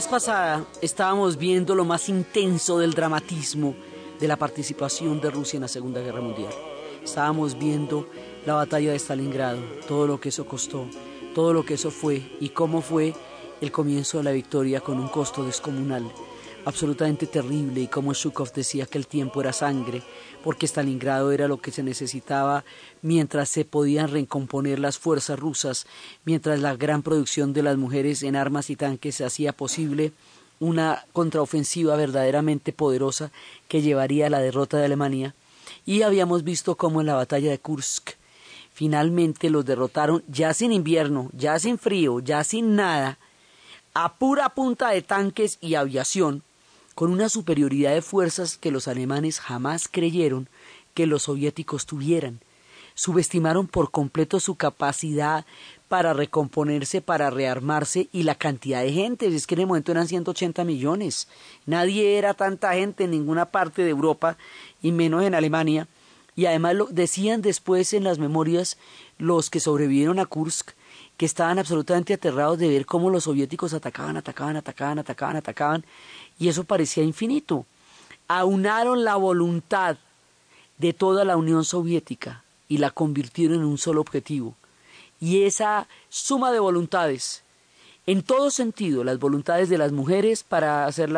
Pasada 0.06 0.64
estábamos 0.80 1.36
viendo 1.36 1.74
lo 1.74 1.84
más 1.84 2.08
intenso 2.08 2.78
del 2.78 2.94
dramatismo 2.94 3.74
de 4.20 4.28
la 4.28 4.36
participación 4.36 5.20
de 5.20 5.30
Rusia 5.30 5.56
en 5.56 5.62
la 5.62 5.68
Segunda 5.68 6.00
Guerra 6.00 6.20
Mundial. 6.20 6.52
Estábamos 7.02 7.58
viendo 7.58 8.08
la 8.44 8.54
batalla 8.54 8.92
de 8.92 8.98
Stalingrado, 8.98 9.60
todo 9.88 10.06
lo 10.06 10.20
que 10.20 10.28
eso 10.28 10.46
costó, 10.46 10.86
todo 11.34 11.52
lo 11.52 11.64
que 11.64 11.74
eso 11.74 11.90
fue 11.90 12.22
y 12.40 12.50
cómo 12.50 12.82
fue 12.82 13.14
el 13.60 13.72
comienzo 13.72 14.18
de 14.18 14.24
la 14.24 14.32
victoria 14.32 14.80
con 14.80 14.98
un 15.00 15.08
costo 15.08 15.44
descomunal, 15.44 16.10
absolutamente 16.66 17.26
terrible. 17.26 17.80
Y 17.80 17.86
como 17.86 18.12
Shukov 18.12 18.52
decía 18.52 18.84
que 18.84 18.98
el 18.98 19.06
tiempo 19.06 19.40
era 19.40 19.54
sangre, 19.54 20.02
porque 20.44 20.66
Stalingrado 20.66 21.32
era 21.32 21.48
lo 21.48 21.60
que 21.60 21.70
se 21.70 21.82
necesitaba 21.82 22.64
mientras 23.00 23.48
se 23.48 23.64
podían 23.64 24.10
recomponer 24.10 24.78
las 24.78 24.98
fuerzas 24.98 25.38
rusas, 25.38 25.86
mientras 26.24 26.60
la 26.60 26.76
gran 26.76 27.02
producción 27.02 27.52
de 27.52 27.62
las 27.62 27.76
mujeres 27.78 28.22
en 28.22 28.36
armas 28.36 28.68
y 28.68 28.76
tanques 28.76 29.20
hacía 29.20 29.52
posible 29.54 30.12
una 30.58 31.04
contraofensiva 31.12 31.96
verdaderamente 31.96 32.72
poderosa 32.72 33.30
que 33.68 33.82
llevaría 33.82 34.26
a 34.26 34.30
la 34.30 34.40
derrota 34.40 34.76
de 34.76 34.86
Alemania, 34.86 35.34
y 35.84 36.02
habíamos 36.02 36.44
visto 36.44 36.76
cómo 36.76 37.00
en 37.00 37.06
la 37.06 37.14
batalla 37.14 37.50
de 37.50 37.58
Kursk 37.58 38.10
finalmente 38.72 39.50
los 39.50 39.64
derrotaron 39.64 40.22
ya 40.28 40.52
sin 40.52 40.72
invierno, 40.72 41.30
ya 41.32 41.58
sin 41.58 41.78
frío, 41.78 42.20
ya 42.20 42.42
sin 42.42 42.74
nada, 42.74 43.18
a 43.94 44.14
pura 44.14 44.50
punta 44.50 44.90
de 44.90 45.02
tanques 45.02 45.58
y 45.60 45.74
aviación, 45.74 46.42
con 46.96 47.12
una 47.12 47.28
superioridad 47.28 47.92
de 47.92 48.00
fuerzas 48.00 48.56
que 48.56 48.70
los 48.70 48.88
alemanes 48.88 49.38
jamás 49.38 49.86
creyeron 49.86 50.48
que 50.94 51.06
los 51.06 51.24
soviéticos 51.24 51.84
tuvieran. 51.84 52.40
Subestimaron 52.94 53.66
por 53.66 53.90
completo 53.90 54.40
su 54.40 54.54
capacidad 54.54 55.44
para 55.88 56.14
recomponerse, 56.14 57.02
para 57.02 57.28
rearmarse 57.28 58.08
y 58.12 58.22
la 58.22 58.34
cantidad 58.34 58.80
de 58.80 58.94
gente. 58.94 59.26
Es 59.26 59.46
que 59.46 59.56
en 59.56 59.60
el 59.60 59.66
momento 59.66 59.92
eran 59.92 60.08
180 60.08 60.64
millones. 60.64 61.28
Nadie 61.66 62.16
era 62.16 62.32
tanta 62.32 62.72
gente 62.72 63.04
en 63.04 63.10
ninguna 63.10 63.44
parte 63.44 63.82
de 63.82 63.90
Europa 63.90 64.38
y 64.80 64.90
menos 64.90 65.22
en 65.22 65.34
Alemania. 65.34 65.88
Y 66.34 66.46
además 66.46 66.76
lo 66.76 66.86
decían 66.86 67.42
después 67.42 67.92
en 67.92 68.04
las 68.04 68.18
memorias 68.18 68.78
los 69.18 69.50
que 69.50 69.60
sobrevivieron 69.60 70.18
a 70.18 70.24
Kursk 70.24 70.70
que 71.16 71.26
estaban 71.26 71.58
absolutamente 71.58 72.14
aterrados 72.14 72.58
de 72.58 72.68
ver 72.68 72.86
cómo 72.86 73.10
los 73.10 73.24
soviéticos 73.24 73.72
atacaban, 73.72 74.16
atacaban, 74.16 74.56
atacaban, 74.56 74.98
atacaban, 74.98 75.36
atacaban, 75.36 75.84
y 76.38 76.48
eso 76.48 76.64
parecía 76.64 77.02
infinito. 77.02 77.66
Aunaron 78.28 79.04
la 79.04 79.16
voluntad 79.16 79.96
de 80.78 80.92
toda 80.92 81.24
la 81.24 81.36
Unión 81.36 81.64
Soviética 81.64 82.44
y 82.68 82.78
la 82.78 82.90
convirtieron 82.90 83.58
en 83.58 83.64
un 83.64 83.78
solo 83.78 84.00
objetivo. 84.00 84.54
Y 85.20 85.44
esa 85.44 85.88
suma 86.10 86.52
de 86.52 86.58
voluntades, 86.58 87.42
en 88.06 88.22
todo 88.22 88.50
sentido, 88.50 89.02
las 89.02 89.18
voluntades 89.18 89.68
de 89.68 89.78
las 89.78 89.92
mujeres 89.92 90.42
para 90.42 90.86
hacer 90.86 91.10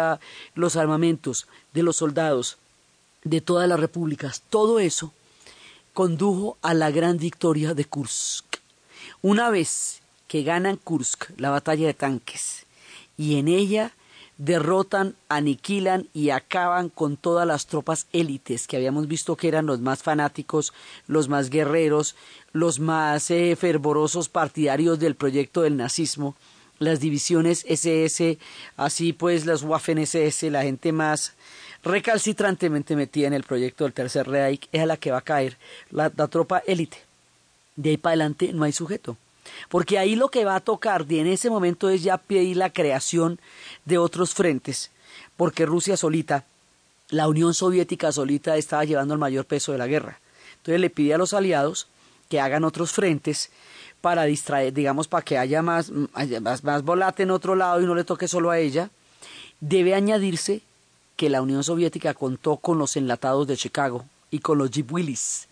los 0.55 0.77
armamentos, 0.77 1.49
de 1.73 1.83
los 1.83 1.97
soldados, 1.97 2.59
de 3.25 3.41
todas 3.41 3.69
las 3.69 3.81
repúblicas, 3.81 4.43
todo 4.49 4.79
eso 4.79 5.13
condujo 5.93 6.57
a 6.63 6.75
la 6.75 6.93
gran 6.93 7.19
victoria 7.19 7.75
de 7.75 7.85
Kursk. 7.85 8.48
Una 9.23 9.51
vez 9.51 10.01
que 10.29 10.45
ganan 10.45 10.77
Kursk, 10.77 11.31
la 11.39 11.51
batalla 11.51 11.89
de 11.89 11.95
tanques, 11.95 12.67
y 13.17 13.39
en 13.39 13.49
ella 13.49 13.93
derrotan, 14.37 15.17
aniquilan 15.29 16.07
y 16.15 16.31
acaban 16.31 16.89
con 16.89 17.17
todas 17.17 17.45
las 17.45 17.67
tropas 17.67 18.07
élites 18.13 18.69
que 18.69 18.77
habíamos 18.77 19.09
visto 19.09 19.35
que 19.35 19.49
eran 19.49 19.67
los 19.67 19.81
más 19.81 20.05
fanáticos, 20.05 20.73
los 21.09 21.29
más 21.29 21.51
guerreros, 21.51 22.15
los 22.53 22.79
más 22.79 23.33
eh, 23.33 23.57
fervorosos 23.57 24.29
partidarios 24.29 25.01
del 25.01 25.17
proyecto 25.17 25.63
del 25.63 25.77
nazismo, 25.77 26.37
las 26.79 27.01
divisiones 27.01 27.65
SS, 27.69 28.39
así 28.77 29.13
pues 29.13 29.47
las 29.47 29.65
Waffen 29.65 29.99
SS, 29.99 30.49
la 30.53 30.63
gente 30.63 30.93
más 30.93 31.33
recalcitrantemente 31.83 32.95
metida 32.95 33.27
en 33.27 33.35
el 33.35 33.43
proyecto 33.43 33.83
del 33.83 33.95
Tercer 33.95 34.29
Reich, 34.29 34.69
es 34.71 34.81
a 34.81 34.87
la 34.87 34.97
que 34.97 35.11
va 35.11 35.19
a 35.19 35.23
caer 35.23 35.59
la 35.91 36.11
tropa 36.11 36.63
élite. 36.65 37.08
De 37.79 37.91
ahí 37.91 37.97
para 37.97 38.15
adelante 38.15 38.53
no 38.53 38.65
hay 38.65 38.73
sujeto. 38.73 39.17
Porque 39.69 39.99
ahí 39.99 40.17
lo 40.17 40.31
que 40.31 40.45
va 40.45 40.57
a 40.57 40.61
tocar 40.61 41.07
de 41.07 41.21
en 41.21 41.29
ese 41.29 41.49
momento 41.49 41.89
es 41.89 42.03
ya 42.03 42.19
pedir 42.19 42.57
la 42.57 42.71
creación 42.71 43.39
de 43.85 43.99
otros 43.99 44.35
frentes, 44.35 44.91
porque 45.37 45.65
Rusia 45.65 45.97
solita, 45.97 46.45
la 47.09 47.29
Unión 47.29 47.55
Soviética 47.55 48.11
solita 48.11 48.57
estaba 48.57 48.85
llevando 48.85 49.15
el 49.15 49.21
mayor 49.21 49.45
peso 49.45 49.71
de 49.71 49.79
la 49.79 49.87
guerra. 49.87 50.19
Entonces 50.57 50.81
le 50.81 50.91
pide 50.91 51.15
a 51.15 51.19
los 51.19 51.33
aliados 51.33 51.87
que 52.29 52.41
hagan 52.41 52.65
otros 52.65 52.91
frentes 52.91 53.51
para 54.01 54.25
distraer, 54.25 54.73
digamos, 54.73 55.07
para 55.07 55.25
que 55.25 55.39
haya 55.39 55.63
más, 55.63 55.93
más, 56.43 56.65
más 56.65 56.83
volate 56.83 57.23
en 57.23 57.31
otro 57.31 57.55
lado 57.55 57.81
y 57.81 57.87
no 57.87 57.95
le 57.95 58.03
toque 58.03 58.27
solo 58.27 58.51
a 58.51 58.59
ella. 58.59 58.91
Debe 59.61 59.95
añadirse 59.95 60.63
que 61.17 61.31
la 61.31 61.43
Unión 61.43 61.63
Soviética 61.63 62.13
contó 62.13 62.57
con 62.57 62.77
los 62.77 62.97
enlatados 62.97 63.47
de 63.47 63.57
Chicago 63.57 64.05
y 64.33 64.41
con 64.41 64.59
los 64.59 64.73
Jeep 64.73 64.93
Willys 64.93 65.48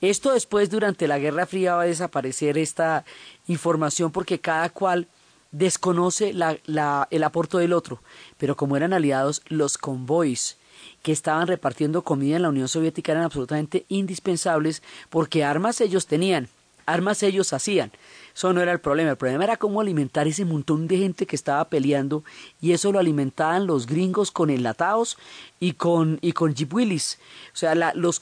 Esto 0.00 0.32
después, 0.32 0.70
durante 0.70 1.06
la 1.06 1.18
Guerra 1.18 1.46
Fría, 1.46 1.74
va 1.74 1.82
a 1.82 1.86
desaparecer 1.86 2.56
esta 2.56 3.04
información 3.46 4.12
porque 4.12 4.40
cada 4.40 4.70
cual 4.70 5.08
desconoce 5.52 6.30
el 6.30 7.24
aporte 7.24 7.58
del 7.58 7.72
otro. 7.72 8.02
Pero 8.38 8.56
como 8.56 8.76
eran 8.76 8.92
aliados, 8.92 9.42
los 9.48 9.76
convoys 9.76 10.56
que 11.02 11.12
estaban 11.12 11.46
repartiendo 11.46 12.02
comida 12.02 12.36
en 12.36 12.42
la 12.42 12.48
Unión 12.48 12.68
Soviética 12.68 13.12
eran 13.12 13.24
absolutamente 13.24 13.84
indispensables 13.88 14.82
porque 15.10 15.44
armas 15.44 15.80
ellos 15.80 16.06
tenían, 16.06 16.48
armas 16.86 17.22
ellos 17.22 17.52
hacían. 17.52 17.92
Eso 18.40 18.54
no 18.54 18.62
era 18.62 18.72
el 18.72 18.80
problema, 18.80 19.10
el 19.10 19.16
problema 19.18 19.44
era 19.44 19.58
cómo 19.58 19.82
alimentar 19.82 20.26
ese 20.26 20.46
montón 20.46 20.88
de 20.88 20.96
gente 20.96 21.26
que 21.26 21.36
estaba 21.36 21.62
peleando 21.66 22.24
y 22.58 22.72
eso 22.72 22.90
lo 22.90 22.98
alimentaban 22.98 23.66
los 23.66 23.84
gringos 23.84 24.30
con 24.30 24.48
enlatados 24.48 25.18
y 25.60 25.74
con, 25.74 26.18
y 26.22 26.32
con 26.32 26.54
Jeep 26.54 26.72
Willis. 26.72 27.18
O 27.52 27.56
sea, 27.56 27.74
los, 27.92 28.18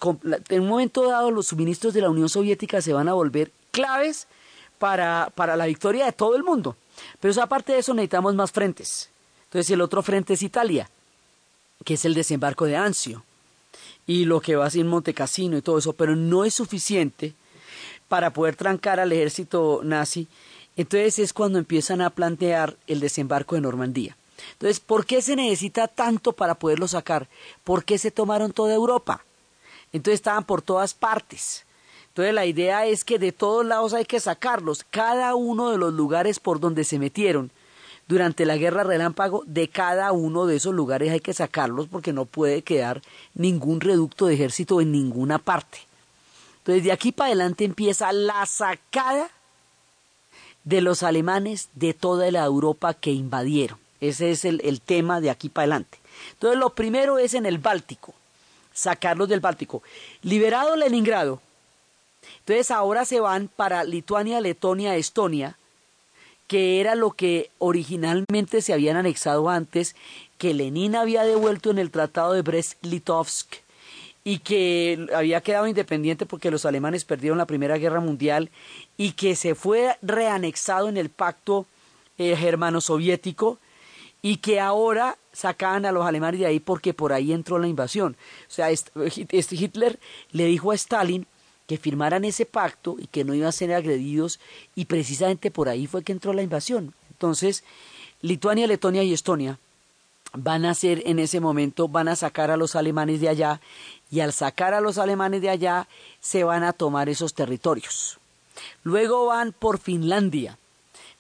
en 0.49 0.63
un 0.63 0.69
momento 0.69 1.09
dado 1.09 1.31
los 1.31 1.47
suministros 1.47 1.95
de 1.95 2.01
la 2.01 2.11
Unión 2.11 2.29
Soviética 2.29 2.83
se 2.83 2.93
van 2.93 3.09
a 3.09 3.13
volver 3.13 3.53
claves 3.71 4.27
para, 4.81 5.31
para 5.37 5.55
la 5.55 5.67
victoria 5.67 6.07
de 6.07 6.13
todo 6.13 6.35
el 6.35 6.43
mundo. 6.43 6.75
Pero 7.21 7.41
aparte 7.41 7.75
de 7.75 7.79
eso 7.79 7.95
necesitamos 7.95 8.35
más 8.35 8.51
frentes. 8.51 9.11
Entonces 9.45 9.71
el 9.71 9.81
otro 9.81 10.03
frente 10.03 10.35
es 10.35 10.43
Italia, 10.43 10.91
que 11.85 11.95
es 11.95 12.05
el 12.05 12.15
desembarco 12.15 12.65
de 12.65 12.75
Anzio 12.75 13.23
y 14.05 14.25
lo 14.25 14.41
que 14.41 14.57
va 14.57 14.67
a 14.67 14.71
ser 14.71 14.85
Montecassino 14.85 15.57
y 15.57 15.63
todo 15.63 15.79
eso, 15.79 15.93
pero 15.93 16.17
no 16.17 16.45
es 16.45 16.55
suficiente 16.55 17.35
para 18.09 18.33
poder 18.33 18.57
trancar 18.57 18.99
al 19.01 19.13
ejército 19.13 19.81
nazi. 19.85 20.29
Entonces 20.77 21.19
es 21.19 21.33
cuando 21.33 21.59
empiezan 21.59 22.01
a 22.01 22.11
plantear 22.11 22.77
el 22.87 23.01
desembarco 23.01 23.55
de 23.55 23.61
Normandía. 23.61 24.17
Entonces, 24.53 24.81
¿por 24.81 25.05
qué 25.05 25.21
se 25.23 25.37
necesita 25.37 25.89
tanto 25.89 26.33
para 26.33 26.55
poderlo 26.55 26.89
sacar? 26.89 27.29
¿Por 27.65 27.85
qué 27.85 27.99
se 27.99 28.11
tomaron 28.11 28.53
toda 28.53 28.75
Europa? 28.75 29.25
Entonces 29.93 30.17
estaban 30.17 30.45
por 30.45 30.63
todas 30.63 30.95
partes. 30.95 31.65
Entonces 32.09 32.35
la 32.35 32.47
idea 32.47 32.87
es 32.87 33.05
que 33.05 33.19
de 33.19 33.33
todos 33.33 33.65
lados 33.65 33.95
hay 33.95 34.05
que 34.05 34.21
sacarlos. 34.21 34.85
Cada 34.89 35.35
uno 35.35 35.71
de 35.71 35.79
los 35.79 35.93
lugares 35.95 36.41
por 36.41 36.61
donde 36.61 36.85
se 36.85 36.99
metieron 36.99 37.51
durante 38.09 38.47
la 38.47 38.57
guerra 38.57 38.85
relámpago, 38.85 39.45
de 39.47 39.69
cada 39.69 40.13
uno 40.13 40.47
de 40.47 40.57
esos 40.57 40.75
lugares 40.75 41.13
hay 41.13 41.21
que 41.21 41.35
sacarlos 41.35 41.89
porque 41.89 42.13
no 42.13 42.25
puede 42.25 42.63
quedar 42.63 43.03
ningún 43.35 43.81
reducto 43.81 44.27
de 44.27 44.35
ejército 44.35 44.81
en 44.81 44.93
ninguna 44.93 45.39
parte. 45.39 45.88
Entonces 46.69 46.85
de 46.85 46.93
aquí 46.93 47.13
para 47.13 47.29
adelante 47.29 47.65
empieza 47.65 48.13
la 48.13 48.45
sacada 48.45 49.31
de 50.65 50.83
los 50.83 51.03
alemanes 51.03 51.71
de 51.73 51.95
toda 51.95 52.31
la 52.31 52.45
Europa 52.45 52.93
que 52.93 53.11
invadieron. 53.11 53.79
Ese 54.03 54.31
es 54.33 54.45
el, 54.45 54.61
el 54.63 54.83
tema 54.83 55.23
de 55.23 55.31
aquí 55.31 55.49
para 55.49 55.63
adelante. 55.63 55.99
Entonces 56.33 56.61
lo 56.61 56.75
primero 56.75 57.19
es 57.19 57.33
en 57.33 57.47
el 57.47 57.57
Báltico, 57.57 58.13
sacarlos 58.75 59.31
del 59.31 59.41
Báltico. 59.41 59.83
Liberado 60.21 60.77
Leningrado, 60.77 61.41
entonces 62.41 62.71
ahora 62.71 63.07
se 63.07 63.19
van 63.19 63.49
para 63.49 63.83
Lituania, 63.85 64.39
Letonia, 64.43 64.95
Estonia, 64.95 65.57
que 66.49 66.83
era 66.83 66.95
lo 66.97 67.13
que 67.13 67.51
originalmente 67.57 68.61
se 68.61 68.75
habían 68.75 68.99
anexado 68.99 69.49
antes, 69.49 69.97
que 70.37 70.53
Lenin 70.53 70.97
había 70.97 71.25
devuelto 71.25 71.71
en 71.71 71.79
el 71.79 71.91
Tratado 71.91 72.35
de 72.35 72.45
Brest-Litovsk 72.45 73.63
y 74.29 74.41
que 74.41 75.07
había 75.15 75.41
quedado 75.41 75.67
independiente 75.67 76.27
porque 76.27 76.51
los 76.51 76.67
alemanes 76.67 77.07
perdieron 77.07 77.39
la 77.39 77.47
Primera 77.47 77.79
Guerra 77.79 78.01
Mundial 78.01 78.51
y 78.99 79.13
que 79.13 79.35
se 79.35 79.55
fue 79.55 79.97
reanexado 80.03 80.91
en 80.91 80.99
el 80.99 81.09
pacto 81.09 81.65
eh, 82.19 82.37
germano-soviético 82.37 83.59
y 84.21 84.37
que 84.37 84.61
ahora 84.61 85.17
sacaban 85.33 85.87
a 85.87 85.93
los 85.93 86.05
alemanes 86.05 86.41
de 86.41 86.45
ahí 86.45 86.61
porque 86.61 86.93
por 86.93 87.15
ahí 87.15 87.33
entró 87.33 87.59
la 87.59 87.69
invasión. 87.69 88.19
O 88.49 88.51
sea, 88.51 88.69
este 88.69 89.57
Hitler 89.57 89.99
le 90.33 90.45
dijo 90.45 90.73
a 90.73 90.75
Stalin 90.75 91.27
que 91.67 91.79
firmaran 91.79 92.27
ese 92.27 92.45
pacto 92.45 92.97
y 92.99 93.07
que 93.07 93.25
no 93.25 93.33
iban 93.33 93.49
a 93.49 93.53
ser 93.53 93.73
agredidos 93.73 94.41
y 94.75 94.85
precisamente 94.85 95.51
por 95.51 95.71
ahí 95.71 95.87
fue 95.87 96.05
que 96.05 96.13
entró 96.13 96.35
la 96.35 96.43
invasión. 96.43 96.93
Entonces, 97.13 97.65
Lituania, 98.21 98.67
Letonia 98.67 99.03
y 99.05 99.15
Estonia 99.15 99.59
van 100.33 100.65
a 100.65 100.75
ser 100.75 101.03
en 101.07 101.19
ese 101.19 101.41
momento, 101.41 101.89
van 101.89 102.09
a 102.09 102.17
sacar 102.17 102.51
a 102.51 102.57
los 102.57 102.77
alemanes 102.77 103.21
de 103.21 103.29
allá 103.29 103.61
y 104.11 104.21
al 104.21 104.33
sacar 104.33 104.75
a 104.75 104.81
los 104.81 104.99
alemanes 104.99 105.43
de 105.43 105.51
allá 105.51 105.89
se 106.21 106.45
van 106.45 106.65
a 106.65 106.73
tomar 106.73 107.09
esos 107.09 107.35
territorios. 107.35 108.19
Luego 108.83 109.27
van 109.27 109.53
por 109.53 109.79
Finlandia. 109.79 110.59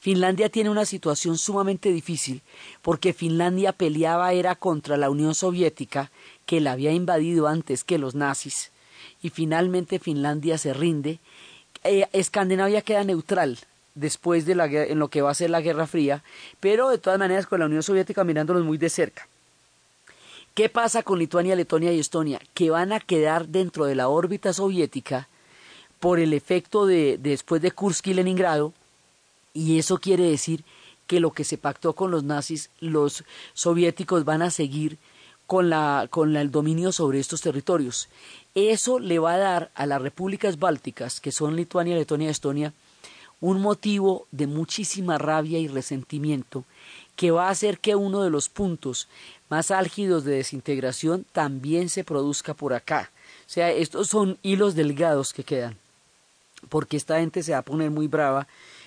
Finlandia 0.00 0.48
tiene 0.48 0.70
una 0.70 0.84
situación 0.84 1.38
sumamente 1.38 1.90
difícil 1.90 2.42
porque 2.82 3.12
Finlandia 3.12 3.72
peleaba 3.72 4.32
era 4.32 4.54
contra 4.54 4.96
la 4.96 5.10
Unión 5.10 5.34
Soviética 5.34 6.10
que 6.46 6.60
la 6.60 6.72
había 6.72 6.92
invadido 6.92 7.48
antes 7.48 7.84
que 7.84 7.98
los 7.98 8.14
nazis 8.14 8.70
y 9.22 9.30
finalmente 9.30 9.98
Finlandia 9.98 10.56
se 10.58 10.72
rinde. 10.72 11.18
Eh, 11.84 12.06
Escandinavia 12.12 12.82
queda 12.82 13.04
neutral 13.04 13.58
después 13.98 14.46
de 14.46 14.54
la 14.54 14.66
en 14.66 14.98
lo 14.98 15.08
que 15.08 15.22
va 15.22 15.30
a 15.30 15.34
ser 15.34 15.50
la 15.50 15.60
Guerra 15.60 15.86
Fría, 15.86 16.22
pero 16.60 16.88
de 16.88 16.98
todas 16.98 17.18
maneras 17.18 17.46
con 17.46 17.60
la 17.60 17.66
Unión 17.66 17.82
Soviética 17.82 18.24
mirándolos 18.24 18.64
muy 18.64 18.78
de 18.78 18.90
cerca. 18.90 19.28
¿Qué 20.54 20.68
pasa 20.68 21.02
con 21.02 21.18
Lituania, 21.18 21.54
Letonia 21.54 21.92
y 21.92 22.00
Estonia? 22.00 22.40
Que 22.54 22.70
van 22.70 22.92
a 22.92 23.00
quedar 23.00 23.48
dentro 23.48 23.84
de 23.84 23.94
la 23.94 24.08
órbita 24.08 24.52
soviética 24.52 25.28
por 26.00 26.18
el 26.18 26.32
efecto 26.32 26.86
de, 26.86 27.18
después 27.20 27.62
de 27.62 27.70
Kursk 27.70 28.08
y 28.08 28.14
Leningrado, 28.14 28.72
y 29.54 29.78
eso 29.78 29.98
quiere 29.98 30.24
decir 30.24 30.64
que 31.06 31.20
lo 31.20 31.32
que 31.32 31.44
se 31.44 31.58
pactó 31.58 31.94
con 31.94 32.10
los 32.10 32.24
nazis, 32.24 32.70
los 32.80 33.24
soviéticos 33.54 34.24
van 34.24 34.42
a 34.42 34.50
seguir 34.50 34.98
con, 35.46 35.70
la, 35.70 36.06
con 36.10 36.36
el 36.36 36.50
dominio 36.50 36.92
sobre 36.92 37.18
estos 37.18 37.40
territorios. 37.40 38.08
Eso 38.54 38.98
le 38.98 39.18
va 39.18 39.34
a 39.34 39.38
dar 39.38 39.70
a 39.74 39.86
las 39.86 40.02
repúblicas 40.02 40.58
bálticas, 40.58 41.20
que 41.20 41.32
son 41.32 41.56
Lituania, 41.56 41.96
Letonia 41.96 42.28
y 42.28 42.30
Estonia, 42.30 42.72
un 43.40 43.60
motivo 43.60 44.26
de 44.30 44.46
muchísima 44.46 45.18
rabia 45.18 45.58
y 45.58 45.68
resentimiento 45.68 46.64
que 47.16 47.30
va 47.30 47.48
a 47.48 47.50
hacer 47.50 47.78
que 47.78 47.96
uno 47.96 48.22
de 48.22 48.30
los 48.30 48.48
puntos 48.48 49.08
más 49.48 49.70
álgidos 49.70 50.24
de 50.24 50.36
desintegración 50.36 51.24
también 51.32 51.88
se 51.88 52.04
produzca 52.04 52.54
por 52.54 52.74
acá. 52.74 53.10
O 53.46 53.50
sea, 53.50 53.70
estos 53.70 54.08
son 54.08 54.38
hilos 54.42 54.74
delgados 54.74 55.32
que 55.32 55.44
quedan, 55.44 55.76
porque 56.68 56.96
esta 56.96 57.18
gente 57.18 57.42
se 57.42 57.52
va 57.52 57.58
a 57.58 57.62
poner 57.62 57.90
muy 57.90 58.06
brava 58.06 58.46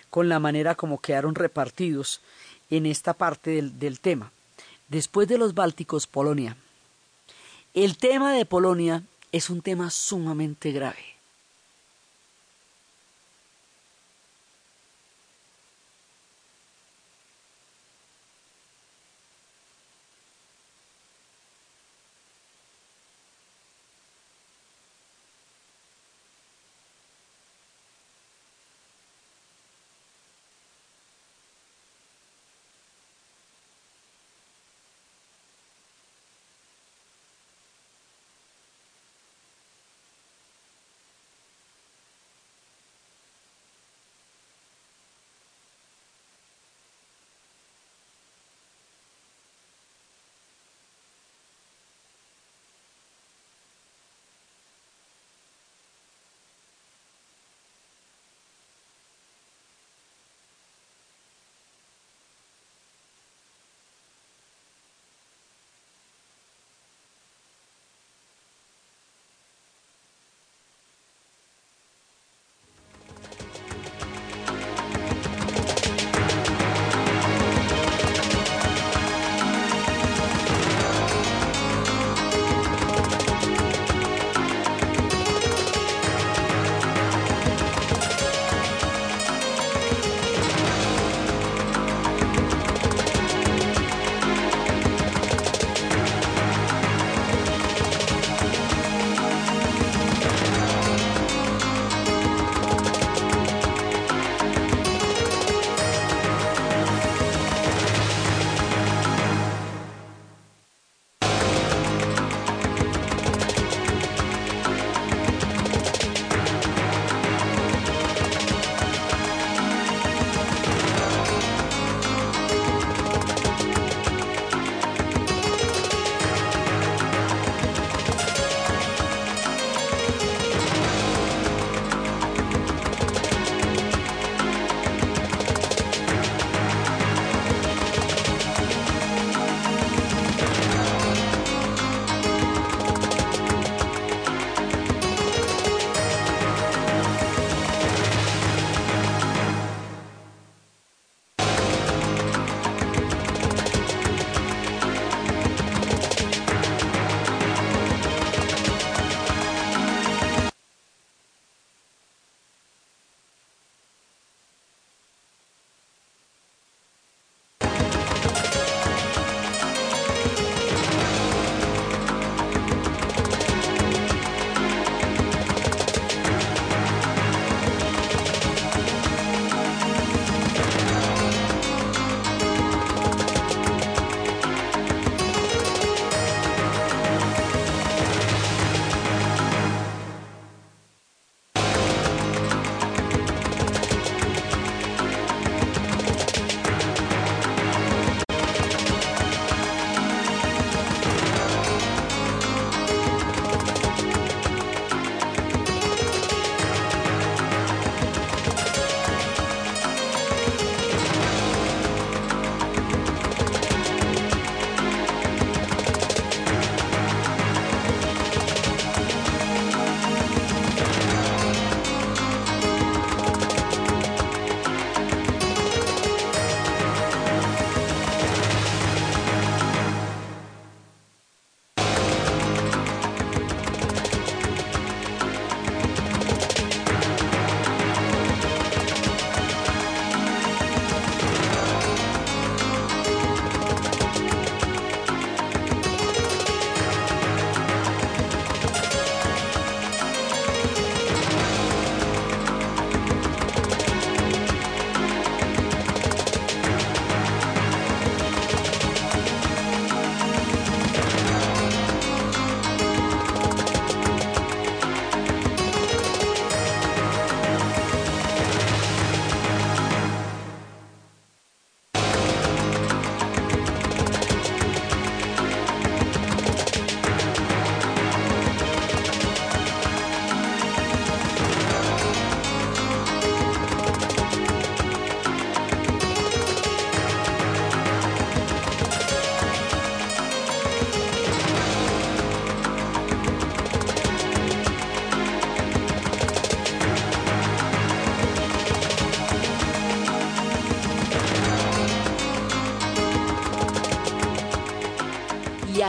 con 0.09 0.29
la 0.29 0.39
manera 0.39 0.75
como 0.75 0.99
quedaron 0.99 1.35
repartidos 1.35 2.21
en 2.69 2.85
esta 2.85 3.13
parte 3.13 3.51
del, 3.51 3.79
del 3.79 3.99
tema. 3.99 4.31
Después 4.87 5.27
de 5.27 5.37
los 5.37 5.53
Bálticos, 5.53 6.07
Polonia. 6.07 6.57
El 7.73 7.97
tema 7.97 8.33
de 8.33 8.45
Polonia 8.45 9.03
es 9.31 9.49
un 9.49 9.61
tema 9.61 9.89
sumamente 9.89 10.71
grave. 10.71 11.11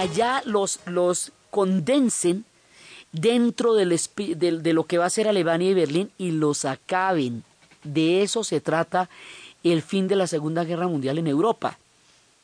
Allá 0.02 0.42
los, 0.44 0.80
los 0.86 1.32
condensen 1.50 2.44
dentro 3.12 3.74
del, 3.74 3.98
de 4.36 4.72
lo 4.72 4.84
que 4.84 4.98
va 4.98 5.06
a 5.06 5.10
ser 5.10 5.28
Alemania 5.28 5.70
y 5.70 5.74
Berlín 5.74 6.10
y 6.18 6.32
los 6.32 6.64
acaben. 6.64 7.44
De 7.84 8.22
eso 8.22 8.42
se 8.42 8.60
trata 8.60 9.08
el 9.62 9.82
fin 9.82 10.08
de 10.08 10.16
la 10.16 10.26
Segunda 10.26 10.64
Guerra 10.64 10.88
Mundial 10.88 11.18
en 11.18 11.28
Europa. 11.28 11.78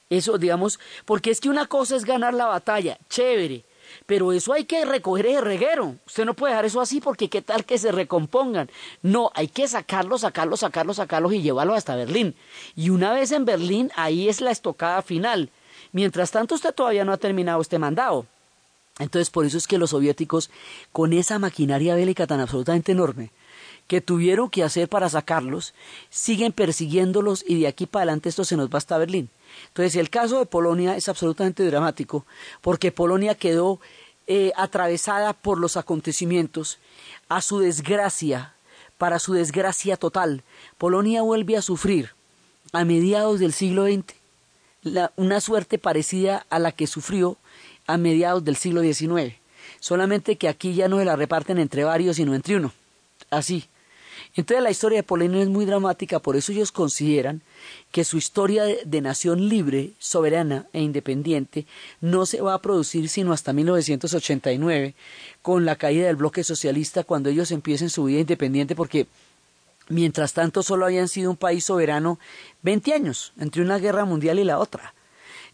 Eso, 0.09 0.39
digamos, 0.39 0.79
porque 1.05 1.31
es 1.31 1.41
que 1.41 1.51
una 1.51 1.67
cosa 1.67 1.97
es 1.97 2.05
ganar 2.05 2.33
la 2.33 2.47
batalla, 2.47 2.97
chévere, 3.11 3.65
pero 4.07 4.33
eso 4.33 4.53
hay 4.53 4.65
que 4.65 4.85
recoger 4.85 5.27
el 5.27 5.43
reguero. 5.43 5.97
Usted 6.07 6.25
no 6.25 6.35
puede 6.35 6.53
dejar 6.53 6.65
eso 6.65 6.81
así 6.81 7.01
porque 7.01 7.29
qué 7.29 7.43
tal 7.43 7.65
que 7.65 7.77
se 7.77 7.93
recompongan. 7.93 8.71
No, 9.03 9.31
hay 9.35 9.49
que 9.49 9.67
sacarlos, 9.67 10.21
sacarlos, 10.21 10.61
sacarlos, 10.61 10.97
sacarlos 10.97 11.33
y 11.33 11.43
llevarlos 11.43 11.77
hasta 11.77 11.97
Berlín. 11.97 12.35
Y 12.77 12.91
una 12.91 13.13
vez 13.13 13.33
en 13.33 13.45
Berlín, 13.45 13.91
ahí 13.97 14.29
es 14.29 14.41
la 14.41 14.51
estocada 14.51 15.03
final. 15.03 15.51
Mientras 15.93 16.31
tanto, 16.31 16.55
usted 16.55 16.75
todavía 16.75 17.05
no 17.05 17.13
ha 17.13 17.19
terminado 17.19 17.61
este 17.61 17.79
mandado. 17.79 18.27
Entonces, 18.99 19.31
por 19.31 19.47
eso 19.47 19.59
es 19.59 19.67
que 19.67 19.79
los 19.79 19.91
soviéticos, 19.91 20.51
con 20.93 21.13
esa 21.13 21.39
maquinaria 21.39 21.95
bélica 21.95 22.27
tan 22.27 22.41
absolutamente 22.41 22.93
enorme, 22.93 23.31
que 23.87 24.01
tuvieron 24.01 24.51
que 24.51 24.65
hacer 24.65 24.89
para 24.89 25.09
sacarlos, 25.09 25.73
siguen 26.11 26.53
persiguiéndolos 26.53 27.45
y 27.47 27.61
de 27.61 27.69
aquí 27.69 27.87
para 27.87 28.03
adelante 28.03 28.29
esto 28.29 28.45
se 28.45 28.57
nos 28.57 28.69
va 28.69 28.79
hasta 28.79 28.99
Berlín. 28.99 29.31
Entonces, 29.69 29.97
el 29.97 30.11
caso 30.11 30.39
de 30.39 30.47
Polonia 30.47 30.97
es 30.97 31.09
absolutamente 31.09 31.65
dramático, 31.65 32.27
porque 32.61 32.93
Polonia 32.93 33.35
quedó 33.35 33.81
eh, 34.27 34.53
atravesada 34.57 35.33
por 35.33 35.59
los 35.59 35.77
acontecimientos. 35.77 36.79
A 37.29 37.41
su 37.41 37.61
desgracia, 37.61 38.53
para 38.99 39.19
su 39.21 39.33
desgracia 39.33 39.97
total, 39.97 40.43
Polonia 40.77 41.23
vuelve 41.23 41.57
a 41.57 41.63
sufrir 41.63 42.11
a 42.73 42.85
mediados 42.85 43.41
del 43.41 43.53
siglo 43.53 43.87
XX 43.87 44.18
una 45.17 45.41
suerte 45.41 45.79
parecida 45.79 46.47
a 46.51 46.59
la 46.59 46.73
que 46.73 46.87
sufrió 46.87 47.37
a 47.87 47.97
mediados 47.97 48.45
del 48.45 48.57
siglo 48.57 48.83
XIX, 48.83 49.35
solamente 49.81 50.37
que 50.37 50.49
aquí 50.49 50.75
ya 50.75 50.89
no 50.89 50.99
se 50.99 51.05
la 51.05 51.17
reparten 51.17 51.59
entre 51.59 51.85
varios, 51.85 52.17
sino 52.17 52.35
entre 52.35 52.57
uno. 52.57 52.73
Así. 53.31 53.69
Entonces 54.37 54.63
la 54.63 54.71
historia 54.71 54.99
de 54.99 55.03
Polonia 55.03 55.43
es 55.43 55.49
muy 55.49 55.65
dramática, 55.65 56.21
por 56.21 56.37
eso 56.37 56.53
ellos 56.53 56.71
consideran 56.71 57.43
que 57.91 58.05
su 58.05 58.19
historia 58.19 58.65
de, 58.65 59.01
nación 59.01 59.49
libre, 59.49 59.93
soberana 59.99 60.67
e 60.73 60.81
independiente 60.81 61.67
no 62.01 62.27
se 62.27 62.41
va 62.41 62.55
a 62.55 62.63
producir 62.63 63.09
sino 63.09 63.33
hasta 63.33 63.53
1989, 63.53 64.95
con 65.43 65.65
la 65.65 65.77
caída 65.77 66.07
del 66.07 66.17
bloque 66.17 66.45
socialista, 66.45 67.05
cuando 67.05 67.31
ellos 67.31 67.51
empiecen 67.51 67.91
su 67.91 68.05
vida 68.05 68.21
independiente, 68.21 68.77
porque 68.77 69.07
mientras 69.89 70.33
tanto 70.33 70.63
solo 70.63 70.87
habían 70.87 71.09
sido 71.09 71.31
un 71.31 71.37
país 71.37 71.65
soberano 71.65 72.19
20 72.63 72.93
años, 72.93 73.33
entre 73.39 73.63
una 73.63 73.79
guerra 73.79 74.05
mundial 74.05 74.39
y 74.39 74.45
la 74.45 74.59
otra. 74.59 74.95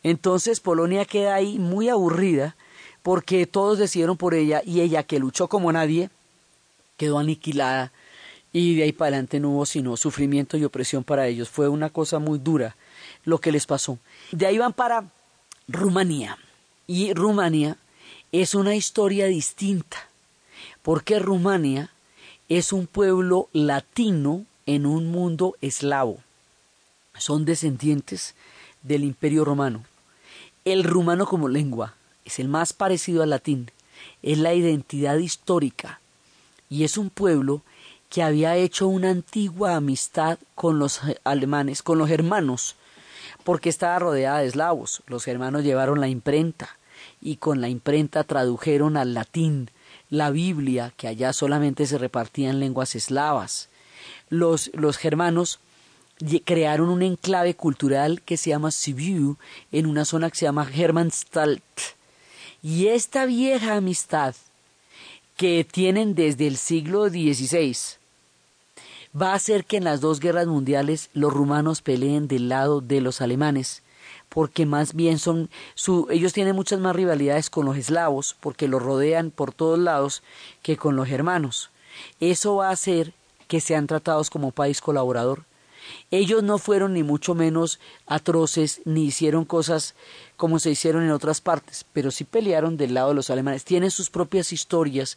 Entonces 0.03 0.61
Polonia 0.61 1.05
queda 1.05 1.35
ahí 1.35 1.59
muy 1.59 1.89
aburrida 1.89 2.57
porque 3.03 3.47
todos 3.47 3.79
decidieron 3.79 4.17
por 4.17 4.35
ella 4.35 4.63
y 4.65 4.81
ella 4.81 5.03
que 5.03 5.19
luchó 5.19 5.49
como 5.49 5.73
nadie 5.73 6.11
quedó 6.97 7.19
aniquilada 7.19 7.93
y 8.53 8.77
de 8.77 8.85
ahí 8.85 8.93
para 8.93 9.09
adelante 9.09 9.41
no 9.41 9.51
hubo 9.51 9.67
sino 9.67 9.97
sufrimiento 9.97 10.57
y 10.57 10.65
opresión 10.65 11.03
para 11.03 11.27
ellos. 11.27 11.49
Fue 11.49 11.69
una 11.69 11.91
cosa 11.91 12.21
muy 12.21 12.39
dura 12.39 12.77
lo 13.25 13.41
que 13.41 13.51
les 13.51 13.67
pasó. 13.67 13.99
De 14.31 14.47
ahí 14.47 14.59
van 14.59 14.73
para 14.73 15.11
Rumanía. 15.67 16.39
Y 16.87 17.13
Rumanía 17.15 17.79
es 18.31 18.55
una 18.55 18.77
historia 18.77 19.27
distinta, 19.27 20.09
porque 20.83 21.19
Rumanía 21.19 21.91
es 22.49 22.73
un 22.73 22.87
pueblo 22.87 23.49
latino 23.53 24.45
en 24.67 24.87
un 24.87 25.11
mundo 25.11 25.57
eslavo. 25.61 26.19
Son 27.17 27.45
descendientes 27.45 28.35
del 28.83 29.05
imperio 29.05 29.45
romano. 29.45 29.85
El 30.65 30.85
rumano 30.85 31.27
como 31.27 31.49
lengua 31.49 31.95
es 32.25 32.39
el 32.39 32.49
más 32.49 32.73
parecido 32.73 33.23
al 33.23 33.31
latín, 33.31 33.71
es 34.23 34.39
la 34.39 34.55
identidad 34.55 35.17
histórica 35.17 36.01
y 36.69 36.85
es 36.85 36.99
un 36.99 37.11
pueblo 37.11 37.63
que 38.11 38.23
había 38.23 38.57
hecho 38.57 38.89
una 38.89 39.11
antigua 39.11 39.77
amistad 39.77 40.39
con 40.55 40.79
los 40.79 41.01
alemanes, 41.25 41.83
con 41.83 41.99
los 41.99 42.09
germanos, 42.09 42.77
porque 43.43 43.69
estaba 43.69 43.99
rodeada 43.99 44.39
de 44.39 44.47
eslavos. 44.47 45.03
Los 45.07 45.25
germanos 45.25 45.65
llevaron 45.65 46.01
la 46.01 46.09
imprenta 46.09 46.77
y 47.21 47.37
con 47.37 47.61
la 47.61 47.69
imprenta 47.69 48.25
tradujeron 48.25 48.97
al 48.97 49.15
latín 49.15 49.71
la 50.15 50.31
Biblia, 50.31 50.93
que 50.97 51.09
allá 51.09 51.33
solamente 51.33 51.87
se 51.87 51.99
repartía 51.99 52.51
en 52.51 52.61
lenguas 52.61 52.95
eslavas. 52.95 53.69
Los, 54.31 54.71
los 54.75 54.97
germanos 54.97 55.61
crearon 56.45 56.89
un 56.89 57.03
enclave 57.03 57.55
cultural 57.55 58.23
que 58.23 58.37
se 58.37 58.51
llama 58.51 58.71
Sibiu, 58.71 59.37
en 59.73 59.87
una 59.87 60.05
zona 60.05 60.31
que 60.31 60.37
se 60.37 60.47
llama 60.47 60.69
Hermannstalt. 60.73 61.63
Y 62.63 62.87
esta 62.87 63.27
vieja 63.27 63.77
amistad 63.77 64.35
que 65.37 65.67
tienen 65.71 66.15
desde 66.15 66.47
el 66.47 66.57
siglo 66.57 67.09
XVI 67.09 67.77
va 69.21 69.33
a 69.33 69.35
hacer 69.35 69.65
que 69.65 69.77
en 69.77 69.85
las 69.85 70.01
dos 70.01 70.21
guerras 70.21 70.47
mundiales 70.47 71.11
los 71.13 71.33
rumanos 71.33 71.83
peleen 71.83 72.27
del 72.27 72.49
lado 72.49 72.81
de 72.81 73.01
los 73.01 73.21
alemanes, 73.21 73.83
porque 74.35 74.67
más 74.67 74.95
bien 74.95 75.21
son 75.21 75.49
su, 75.77 76.09
ellos 76.11 76.33
tienen 76.33 76.57
muchas 76.57 76.81
más 76.81 76.97
rivalidades 76.97 77.51
con 77.51 77.65
los 77.67 77.77
eslavos, 77.77 78.35
porque 78.41 78.67
los 78.67 78.83
rodean 78.83 79.31
por 79.31 79.55
todos 79.55 79.79
lados, 79.79 80.25
que 80.61 80.77
con 80.77 80.97
los 80.97 81.07
germanos. 81.07 81.71
Eso 82.19 82.57
va 82.57 82.71
a 82.71 82.73
hacer 82.73 83.13
que 83.47 83.61
sean 83.61 83.87
tratados 83.87 84.31
como 84.31 84.51
país 84.51 84.81
colaborador. 84.81 85.45
Ellos 86.11 86.43
no 86.43 86.59
fueron 86.59 86.95
ni 86.95 87.05
mucho 87.05 87.37
menos 87.37 87.79
atroces, 88.09 88.81
ni 88.85 89.05
hicieron 89.05 89.45
cosas 89.45 89.95
como 90.37 90.59
se 90.59 90.73
hicieron 90.73 91.05
en 91.05 91.13
otras 91.13 91.41
partes, 91.41 91.87
pero 91.93 92.11
sí 92.11 92.25
pelearon 92.25 92.77
del 92.77 92.95
lado 92.95 93.11
de 93.11 93.15
los 93.15 93.31
alemanes. 93.31 93.63
Tienen 93.63 93.93
sus 93.93 94.11
propias 94.11 94.53
historias 94.53 95.17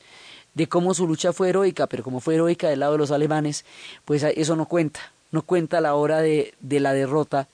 de 0.53 0.67
cómo 0.69 0.93
su 0.93 1.07
lucha 1.07 1.33
fue 1.33 1.49
heroica, 1.49 1.87
pero 1.87 2.03
como 2.03 2.19
fue 2.19 2.35
heroica 2.35 2.69
del 2.69 2.81
lado 2.81 2.91
de 2.91 2.99
los 2.99 3.09
alemanes, 3.09 3.65
pues 4.05 4.21
eso 4.21 4.55
no 4.55 4.67
cuenta, 4.67 5.11
no 5.31 5.41
cuenta 5.41 5.81
la 5.81 5.95
hora 5.95 6.21
de, 6.21 6.53
de 6.59 6.79
la 6.79 6.93
derrota. 6.93 7.47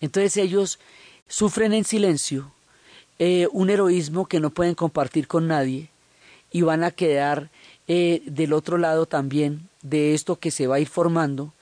Entonces 0.00 0.36
ellos 0.36 0.78
sufren 1.28 1.72
en 1.72 1.84
silencio 1.84 2.52
eh, 3.18 3.48
un 3.52 3.70
heroísmo 3.70 4.26
que 4.26 4.40
no 4.40 4.50
pueden 4.50 4.74
compartir 4.74 5.26
con 5.26 5.46
nadie 5.46 5.90
y 6.50 6.62
van 6.62 6.84
a 6.84 6.90
quedar 6.90 7.50
eh, 7.86 8.22
del 8.26 8.52
otro 8.52 8.78
lado 8.78 9.06
también 9.06 9.68
de 9.82 10.14
esto 10.14 10.36
que 10.36 10.50
se 10.50 10.66
va 10.66 10.76
a 10.76 10.80
ir 10.80 10.88
formando 10.88 11.52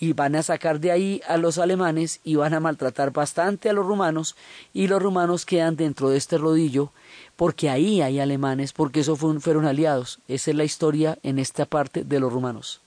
y 0.00 0.12
van 0.12 0.36
a 0.36 0.42
sacar 0.42 0.80
de 0.80 0.92
ahí 0.92 1.20
a 1.26 1.36
los 1.36 1.58
alemanes 1.58 2.20
y 2.24 2.36
van 2.36 2.54
a 2.54 2.60
maltratar 2.60 3.12
bastante 3.12 3.68
a 3.68 3.72
los 3.72 3.86
rumanos 3.86 4.36
y 4.72 4.86
los 4.86 5.02
rumanos 5.02 5.44
quedan 5.44 5.76
dentro 5.76 6.10
de 6.10 6.18
este 6.18 6.38
rodillo 6.38 6.92
porque 7.36 7.70
ahí 7.70 8.02
hay 8.02 8.18
alemanes, 8.18 8.72
porque 8.72 9.00
eso 9.00 9.14
fueron 9.14 9.64
aliados. 9.64 10.18
Esa 10.26 10.50
es 10.50 10.56
la 10.56 10.64
historia 10.64 11.18
en 11.22 11.38
esta 11.38 11.66
parte 11.66 12.02
de 12.02 12.18
los 12.18 12.32
rumanos. 12.32 12.80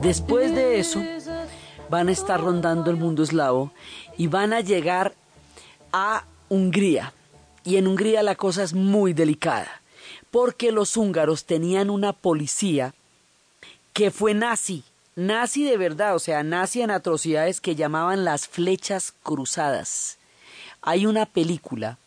Después 0.00 0.54
de 0.54 0.80
eso, 0.80 1.00
van 1.88 2.08
a 2.08 2.12
estar 2.12 2.40
rondando 2.40 2.90
el 2.90 2.96
mundo 2.96 3.22
eslavo 3.22 3.70
y 4.18 4.26
van 4.26 4.52
a 4.52 4.60
llegar 4.60 5.14
a 5.92 6.24
Hungría. 6.48 7.12
Y 7.64 7.76
en 7.76 7.86
Hungría 7.86 8.22
la 8.22 8.34
cosa 8.34 8.62
es 8.62 8.74
muy 8.74 9.12
delicada, 9.12 9.80
porque 10.30 10.72
los 10.72 10.96
húngaros 10.96 11.44
tenían 11.44 11.88
una 11.90 12.12
policía 12.12 12.94
que 13.92 14.10
fue 14.10 14.34
nazi 14.34 14.84
nazi 15.16 15.64
de 15.64 15.76
verdad, 15.76 16.14
o 16.14 16.18
sea, 16.18 16.42
nazi 16.42 16.82
en 16.82 16.90
atrocidades 16.90 17.60
que 17.60 17.74
llamaban 17.74 18.24
las 18.24 18.48
flechas 18.48 19.14
cruzadas. 19.22 20.18
Hay 20.80 21.06
una 21.06 21.26
película 21.26 21.98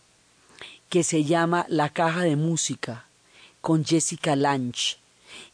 que 0.90 1.04
se 1.04 1.24
llama 1.24 1.66
La 1.70 1.90
caja 1.90 2.22
de 2.22 2.36
música 2.36 3.06
con 3.62 3.86
Jessica 3.86 4.36
Lange, 4.36 4.98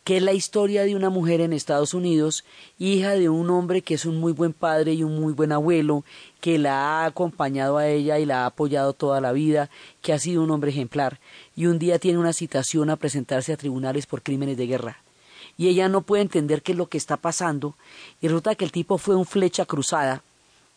que 0.04 0.18
es 0.18 0.24
la 0.24 0.34
historia 0.34 0.84
de 0.84 0.96
una 0.96 1.10
mujer 1.10 1.42
en 1.42 1.54
Estados 1.54 1.94
Unidos, 1.94 2.44
hija 2.80 3.12
de 3.12 3.30
un 3.30 3.50
hombre 3.50 3.82
que 3.82 3.94
es 3.94 4.06
un 4.06 4.20
muy 4.20 4.34
buen 4.34 4.54
padre 4.54 4.94
y 4.94 5.04
un 5.04 5.20
muy 5.20 5.34
buen 5.34 5.52
abuelo, 5.52 6.04
que 6.40 6.58
la 6.58 6.74
ha 6.74 7.06
acompañado 7.06 7.78
a 7.78 7.88
ella 7.88 8.20
y 8.20 8.26
la 8.26 8.44
ha 8.44 8.46
apoyado 8.48 8.94
toda 8.94 9.22
la 9.22 9.32
vida, 9.32 9.70
que 10.02 10.14
ha 10.14 10.20
sido 10.20 10.44
un 10.44 10.52
hombre 10.52 10.72
ejemplar, 10.72 11.20
y 11.56 11.68
un 11.68 11.80
día 11.80 12.00
tiene 12.00 12.20
una 12.20 12.34
citación 12.34 12.90
a 12.90 12.96
presentarse 12.96 13.54
a 13.54 13.58
tribunales 13.58 14.08
por 14.08 14.22
crímenes 14.22 14.58
de 14.58 14.68
guerra. 14.68 14.98
Y 15.62 15.68
ella 15.68 15.90
no 15.90 16.02
puede 16.02 16.24
entender 16.24 16.64
qué 16.64 16.72
es 16.72 16.78
lo 16.80 16.88
que 16.88 16.98
está 16.98 17.18
pasando, 17.18 17.76
y 18.20 18.28
resulta 18.28 18.56
que 18.56 18.66
el 18.66 18.72
tipo 18.72 18.98
fue 18.98 19.16
un 19.16 19.28
flecha 19.28 19.68
cruzada, 19.68 20.24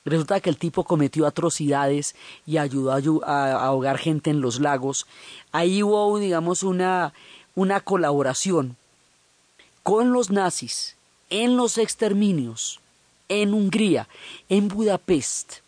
Resulta 0.05 0.41
que 0.41 0.51
el 0.51 0.59
tipo 0.59 0.85
cometió 0.85 1.27
atrocidades 1.27 2.15
y 2.45 2.59
ayudó 2.59 2.93
a, 3.25 3.53
ahogar 3.53 3.97
gente 3.97 4.29
en 4.29 4.43
los 4.43 4.61
lagos. 4.61 5.07
Ahí 5.51 5.83
hubo, 5.83 6.19
digamos, 6.19 6.63
una, 6.63 7.15
una 7.55 7.81
colaboración 7.81 8.77
con 9.83 10.13
los 10.13 10.29
nazis 10.31 10.97
en 11.31 11.57
los 11.57 11.79
exterminios 11.79 12.81
en 13.31 13.55
Hungría, 13.55 14.07
en 14.51 14.69
Budapest. 14.69 15.61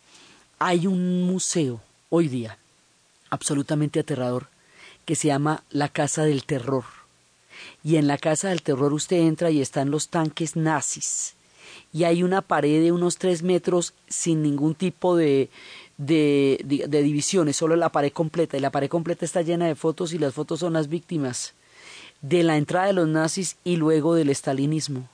Hay 0.59 0.85
un 0.85 1.23
museo 1.23 1.81
hoy 2.11 2.27
día 2.27 2.59
absolutamente 3.31 3.99
aterrador 3.99 4.49
que 5.05 5.15
se 5.15 5.29
llama 5.29 5.63
la 5.71 5.89
Casa 5.89 6.25
del 6.25 6.43
Terror. 6.43 6.83
Y 7.83 7.95
en 7.97 8.07
la 8.07 8.17
Casa 8.17 8.49
del 8.49 8.61
Terror 8.61 8.93
usted 8.93 9.17
entra 9.17 9.51
y 9.51 9.61
están 9.61 9.91
los 9.91 10.09
tanques 10.09 10.55
nazis 10.55 11.35
y 11.93 12.03
hay 12.03 12.23
una 12.23 12.41
pared 12.41 12.81
de 12.81 12.91
unos 12.91 13.17
tres 13.17 13.43
metros 13.43 13.93
sin 14.07 14.41
ningún 14.41 14.75
tipo 14.75 15.15
de, 15.15 15.49
de, 15.97 16.57
divisiones, 16.67 17.55
solo 17.55 17.75
la 17.75 17.89
pared 17.89 18.11
completa. 18.11 18.57
Y 18.57 18.59
la 18.59 18.71
pared 18.71 18.89
completa 18.89 19.25
está 19.25 19.41
llena 19.41 19.67
de 19.67 19.75
fotos 19.75 20.13
y 20.13 20.19
las 20.19 20.33
fotos 20.33 20.59
son 20.59 20.73
las 20.73 20.89
víctimas 20.89 21.53
de 22.21 22.43
la 22.43 22.57
entrada 22.57 22.87
de 22.87 22.93
los 22.93 23.07
nazis 23.07 23.57
y 23.63 23.77
luego 23.77 24.15
del 24.15 24.29
estalinismo. 24.29 25.09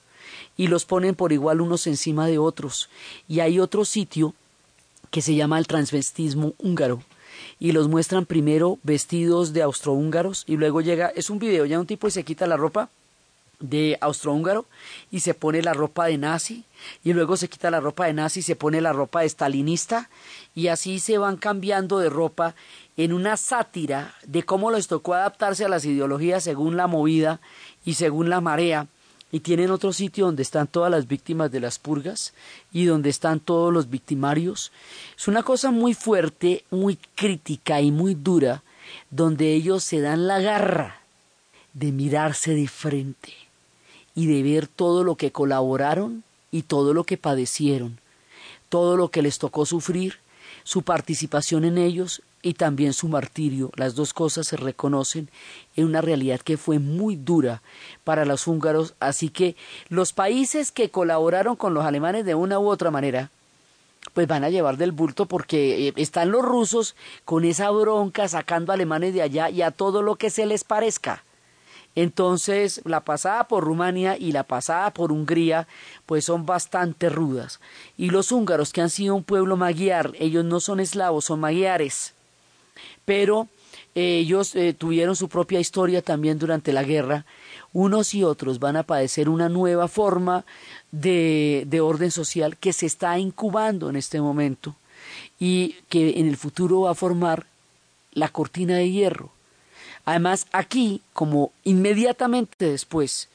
Y 0.57 0.67
los 0.67 0.85
ponen 0.85 1.15
por 1.15 1.31
igual 1.31 1.61
unos 1.61 1.87
encima 1.87 2.27
de 2.27 2.37
otros. 2.37 2.89
Y 3.27 3.39
hay 3.39 3.59
otro 3.59 3.85
sitio 3.85 4.33
que 5.09 5.21
se 5.21 5.35
llama 5.35 5.59
el 5.59 5.67
transvestismo 5.67 6.53
húngaro. 6.57 7.03
Y 7.63 7.71
los 7.71 7.87
muestran 7.87 8.25
primero 8.25 8.77
vestidos 8.83 9.53
de 9.53 9.61
austrohúngaros 9.61 10.43
y 10.47 10.57
luego 10.57 10.81
llega, 10.81 11.13
es 11.15 11.29
un 11.29 11.39
video, 11.39 11.65
ya 11.65 11.79
un 11.79 11.87
tipo 11.87 12.09
y 12.09 12.11
se 12.11 12.25
quita 12.25 12.45
la 12.45 12.57
ropa 12.57 12.89
de 13.61 13.97
austrohúngaro 14.01 14.65
y 15.11 15.21
se 15.21 15.33
pone 15.33 15.61
la 15.61 15.71
ropa 15.71 16.07
de 16.07 16.17
nazi 16.17 16.65
y 17.05 17.13
luego 17.13 17.37
se 17.37 17.47
quita 17.47 17.71
la 17.71 17.79
ropa 17.79 18.07
de 18.07 18.11
nazi 18.11 18.41
y 18.41 18.43
se 18.43 18.57
pone 18.57 18.81
la 18.81 18.91
ropa 18.91 19.21
de 19.21 19.29
stalinista 19.29 20.09
y 20.53 20.67
así 20.67 20.99
se 20.99 21.17
van 21.17 21.37
cambiando 21.37 21.99
de 21.99 22.09
ropa 22.09 22.53
en 22.97 23.13
una 23.13 23.37
sátira 23.37 24.13
de 24.27 24.43
cómo 24.43 24.69
les 24.69 24.89
tocó 24.89 25.13
adaptarse 25.13 25.63
a 25.63 25.69
las 25.69 25.85
ideologías 25.85 26.43
según 26.43 26.75
la 26.75 26.87
movida 26.87 27.39
y 27.85 27.93
según 27.93 28.29
la 28.29 28.41
marea 28.41 28.87
y 29.33 29.39
tienen 29.39 29.71
otro 29.71 29.91
sitio 29.91 30.27
donde 30.27 30.43
están 30.43 30.67
todas 30.67 30.91
las 30.91 31.07
víctimas 31.07 31.51
de 31.51 31.59
las 31.59 31.79
purgas 31.79 32.33
y 32.71 32.85
donde 32.85 33.09
están 33.09 33.39
todos 33.39 33.73
los 33.73 33.89
victimarios. 33.89 34.71
Es 35.17 35.27
una 35.27 35.41
cosa 35.41 35.71
muy 35.71 35.95
fuerte, 35.95 36.63
muy 36.69 36.99
crítica 37.15 37.81
y 37.81 37.89
muy 37.89 38.13
dura 38.13 38.61
donde 39.09 39.55
ellos 39.55 39.83
se 39.83 40.01
dan 40.01 40.27
la 40.27 40.39
garra 40.39 41.01
de 41.73 41.91
mirarse 41.91 42.53
de 42.53 42.67
frente 42.67 43.33
y 44.13 44.27
de 44.27 44.43
ver 44.43 44.67
todo 44.67 45.03
lo 45.03 45.15
que 45.15 45.31
colaboraron 45.31 46.23
y 46.51 46.61
todo 46.61 46.93
lo 46.93 47.03
que 47.03 47.17
padecieron, 47.17 47.97
todo 48.69 48.97
lo 48.97 49.09
que 49.09 49.23
les 49.23 49.39
tocó 49.39 49.65
sufrir, 49.65 50.19
su 50.63 50.83
participación 50.83 51.65
en 51.65 51.79
ellos 51.79 52.21
y 52.43 52.53
también 52.53 52.93
su 52.93 53.07
martirio. 53.07 53.71
Las 53.75 53.95
dos 53.95 54.13
cosas 54.13 54.45
se 54.45 54.57
reconocen 54.57 55.29
en 55.75 55.85
una 55.85 56.01
realidad 56.01 56.41
que 56.41 56.57
fue 56.57 56.77
muy 56.77 57.15
dura 57.15 57.63
para 58.03 58.25
los 58.25 58.45
húngaros, 58.45 58.93
así 58.99 59.29
que 59.29 59.55
los 59.89 60.13
países 60.13 60.71
que 60.71 60.91
colaboraron 60.91 61.55
con 61.55 61.73
los 61.73 61.85
alemanes 61.85 62.25
de 62.25 62.35
una 62.35 62.59
u 62.59 62.67
otra 62.67 62.91
manera, 62.91 63.31
pues 64.13 64.27
van 64.27 64.43
a 64.43 64.49
llevar 64.49 64.77
del 64.77 64.91
bulto 64.91 65.25
porque 65.25 65.87
eh, 65.87 65.93
están 65.95 66.29
los 66.29 66.43
rusos 66.43 66.95
con 67.25 67.45
esa 67.45 67.71
bronca 67.71 68.27
sacando 68.27 68.73
alemanes 68.73 69.13
de 69.13 69.21
allá 69.21 69.49
y 69.49 69.61
a 69.61 69.71
todo 69.71 70.01
lo 70.01 70.17
que 70.17 70.29
se 70.29 70.45
les 70.45 70.65
parezca. 70.65 71.23
Entonces, 71.95 72.81
la 72.85 73.01
pasada 73.01 73.47
por 73.47 73.63
Rumania 73.63 74.17
y 74.17 74.31
la 74.31 74.43
pasada 74.43 74.91
por 74.91 75.11
Hungría, 75.11 75.67
pues 76.05 76.25
son 76.25 76.45
bastante 76.45 77.07
rudas. 77.07 77.59
Y 77.97 78.09
los 78.09 78.31
húngaros, 78.31 78.73
que 78.73 78.81
han 78.81 78.89
sido 78.89 79.15
un 79.15 79.23
pueblo 79.23 79.57
magiar, 79.57 80.11
ellos 80.19 80.43
no 80.43 80.59
son 80.59 80.79
eslavos, 80.79 81.25
son 81.25 81.39
magiares. 81.39 82.12
Pero 83.05 83.47
eh, 83.95 84.19
ellos 84.19 84.55
eh, 84.55 84.73
tuvieron 84.73 85.15
su 85.15 85.29
propia 85.29 85.59
historia 85.59 86.01
también 86.01 86.39
durante 86.39 86.73
la 86.73 86.83
guerra. 86.83 87.25
Unos 87.73 88.13
y 88.13 88.23
otros 88.23 88.59
van 88.59 88.77
a 88.77 88.83
padecer 88.83 89.29
una 89.29 89.49
nueva 89.49 89.87
forma 89.87 90.45
de, 90.91 91.63
de 91.67 91.81
orden 91.81 92.11
social 92.11 92.57
que 92.57 92.73
se 92.73 92.85
está 92.85 93.17
incubando 93.17 93.89
en 93.89 93.95
este 93.95 94.21
momento 94.21 94.75
y 95.39 95.75
que 95.89 96.19
en 96.19 96.27
el 96.27 96.37
futuro 96.37 96.81
va 96.81 96.91
a 96.91 96.95
formar 96.95 97.47
la 98.13 98.29
cortina 98.29 98.77
de 98.77 98.91
hierro 98.91 99.31
Además, 100.05 100.47
aquí, 100.51 101.01
como 101.13 101.51
inmediatamente 101.63 102.69
después 102.69 103.29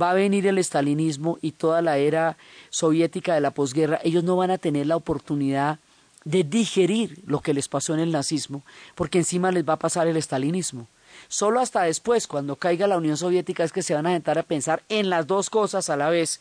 va 0.00 0.10
a 0.10 0.14
venir 0.14 0.46
el 0.46 0.58
estalinismo 0.58 1.38
y 1.40 1.52
toda 1.52 1.82
la 1.82 1.98
era 1.98 2.36
soviética 2.70 3.34
de 3.34 3.40
la 3.40 3.52
posguerra, 3.52 4.00
ellos 4.02 4.24
no 4.24 4.36
van 4.36 4.50
a 4.50 4.58
tener 4.58 4.86
la 4.86 4.96
oportunidad 4.96 5.78
de 6.24 6.44
digerir 6.44 7.22
lo 7.26 7.40
que 7.40 7.54
les 7.54 7.68
pasó 7.68 7.94
en 7.94 8.00
el 8.00 8.12
nazismo, 8.12 8.62
porque 8.94 9.18
encima 9.18 9.50
les 9.52 9.68
va 9.68 9.74
a 9.74 9.78
pasar 9.78 10.06
el 10.06 10.16
estalinismo. 10.16 10.88
Solo 11.28 11.60
hasta 11.60 11.82
después, 11.82 12.26
cuando 12.26 12.56
caiga 12.56 12.86
la 12.86 12.96
Unión 12.96 13.16
Soviética, 13.16 13.64
es 13.64 13.72
que 13.72 13.82
se 13.82 13.94
van 13.94 14.06
a 14.06 14.12
sentar 14.12 14.38
a 14.38 14.42
pensar 14.42 14.82
en 14.88 15.10
las 15.10 15.26
dos 15.26 15.50
cosas 15.50 15.90
a 15.90 15.96
la 15.96 16.10
vez. 16.10 16.40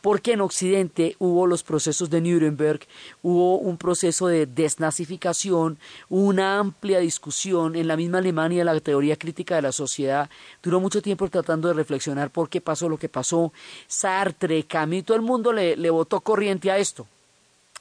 porque 0.00 0.32
en 0.32 0.40
Occidente 0.40 1.16
hubo 1.18 1.46
los 1.46 1.62
procesos 1.62 2.10
de 2.10 2.20
Nuremberg, 2.20 2.80
hubo 3.22 3.58
un 3.58 3.76
proceso 3.76 4.26
de 4.26 4.46
desnazificación, 4.46 5.78
una 6.08 6.58
amplia 6.58 6.98
discusión 6.98 7.76
en 7.76 7.88
la 7.88 7.96
misma 7.96 8.18
Alemania, 8.18 8.64
la 8.64 8.78
teoría 8.80 9.16
crítica 9.16 9.56
de 9.56 9.62
la 9.62 9.72
sociedad. 9.72 10.28
Duró 10.62 10.80
mucho 10.80 11.02
tiempo 11.02 11.28
tratando 11.28 11.68
de 11.68 11.74
reflexionar 11.74 12.30
por 12.30 12.48
qué 12.48 12.60
pasó 12.60 12.88
lo 12.88 12.98
que 12.98 13.08
pasó. 13.08 13.52
Sartre, 13.86 14.64
Camus, 14.64 15.04
todo 15.04 15.16
el 15.16 15.22
mundo 15.22 15.52
le, 15.52 15.76
le 15.76 15.90
votó 15.90 16.20
corriente 16.20 16.70
a 16.70 16.78
esto. 16.78 17.06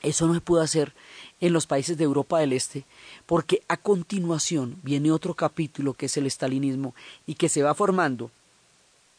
Eso 0.02 0.28
no 0.28 0.34
se 0.34 0.42
pudo 0.42 0.62
hacer 0.62 0.94
en 1.42 1.54
los 1.54 1.68
países 1.68 1.98
de 1.98 2.04
Europa 2.04 2.40
del 2.40 2.54
Este, 2.54 2.86
porque 3.26 3.62
a 3.68 3.78
continuación 3.78 4.80
viene 4.84 5.12
otro 5.12 5.34
capítulo 5.34 5.94
que 5.94 6.06
es 6.08 6.18
el 6.18 6.26
estalinismo 6.26 6.96
y 7.26 7.36
que 7.36 7.50
se 7.50 7.64
va 7.64 7.74
formando 7.74 8.32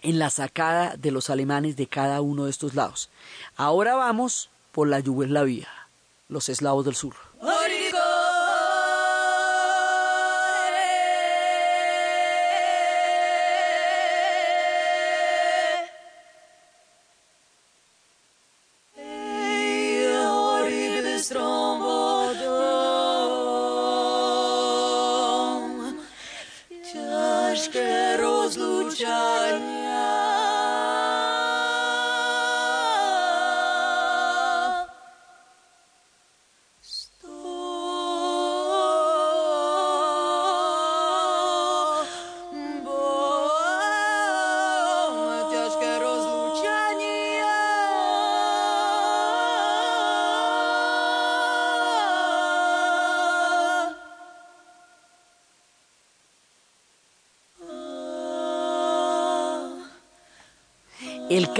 en 0.02 0.18
la 0.18 0.30
sacada 0.30 0.96
de 0.96 1.10
los 1.10 1.30
alemanes 1.30 1.76
de 1.76 1.86
cada 1.86 2.20
uno 2.20 2.44
de 2.44 2.50
estos 2.50 2.74
lados. 2.74 3.10
Ahora 3.56 3.94
vamos 3.94 4.48
por 4.72 4.88
la 4.88 5.00
Yugoslavia, 5.00 5.68
los 6.28 6.48
eslavos 6.48 6.84
del 6.84 6.94
sur. 6.94 7.14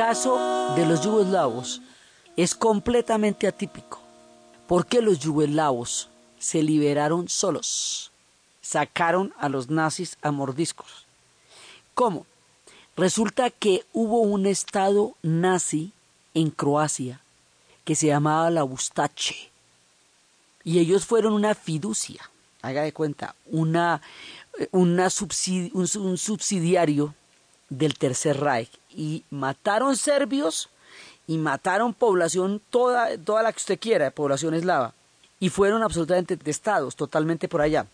Caso 0.01 0.73
de 0.77 0.87
los 0.87 1.03
yugoslavos 1.03 1.83
es 2.35 2.55
completamente 2.55 3.47
atípico, 3.47 4.01
porque 4.67 5.03
los 5.03 5.19
yugoslavos 5.19 6.09
se 6.39 6.63
liberaron 6.63 7.29
solos, 7.29 8.11
sacaron 8.63 9.35
a 9.39 9.51
los 9.51 9.69
nazis 9.69 10.17
a 10.23 10.31
mordiscos. 10.31 11.05
¿Cómo? 11.93 12.25
Resulta 12.97 13.51
que 13.51 13.85
hubo 13.93 14.21
un 14.21 14.47
estado 14.47 15.17
nazi 15.21 15.93
en 16.33 16.49
Croacia 16.49 17.21
que 17.85 17.95
se 17.95 18.07
llamaba 18.07 18.49
la 18.49 18.65
Ustache. 18.65 19.51
Y 20.65 20.79
ellos 20.79 21.05
fueron 21.05 21.35
una 21.35 21.55
fiducia, 21.55 22.23
haga 22.63 22.85
de 22.85 22.95
cuenta, 22.95 23.35
una, 23.45 24.01
una 24.71 25.09
un, 25.75 26.17
subsidiario 26.17 27.15
del 27.71 27.97
Tercer 27.97 28.39
Reich. 28.39 28.71
Y 28.91 29.25
mataron 29.31 29.97
serbios 29.97 30.69
y 31.27 31.39
mataron 31.39 31.95
población, 31.95 32.61
toda, 32.71 33.17
toda 33.17 33.43
la 33.43 33.53
que 33.53 33.59
usted 33.59 33.79
quiera, 33.79 34.11
población 34.11 34.55
eslava. 34.55 34.93
Y 35.39 35.49
fueron 35.49 35.83
absolutamente 35.83 36.37
detestados, 36.37 36.97
totalmente 36.97 37.49
por 37.49 37.63
allá. 37.63 37.87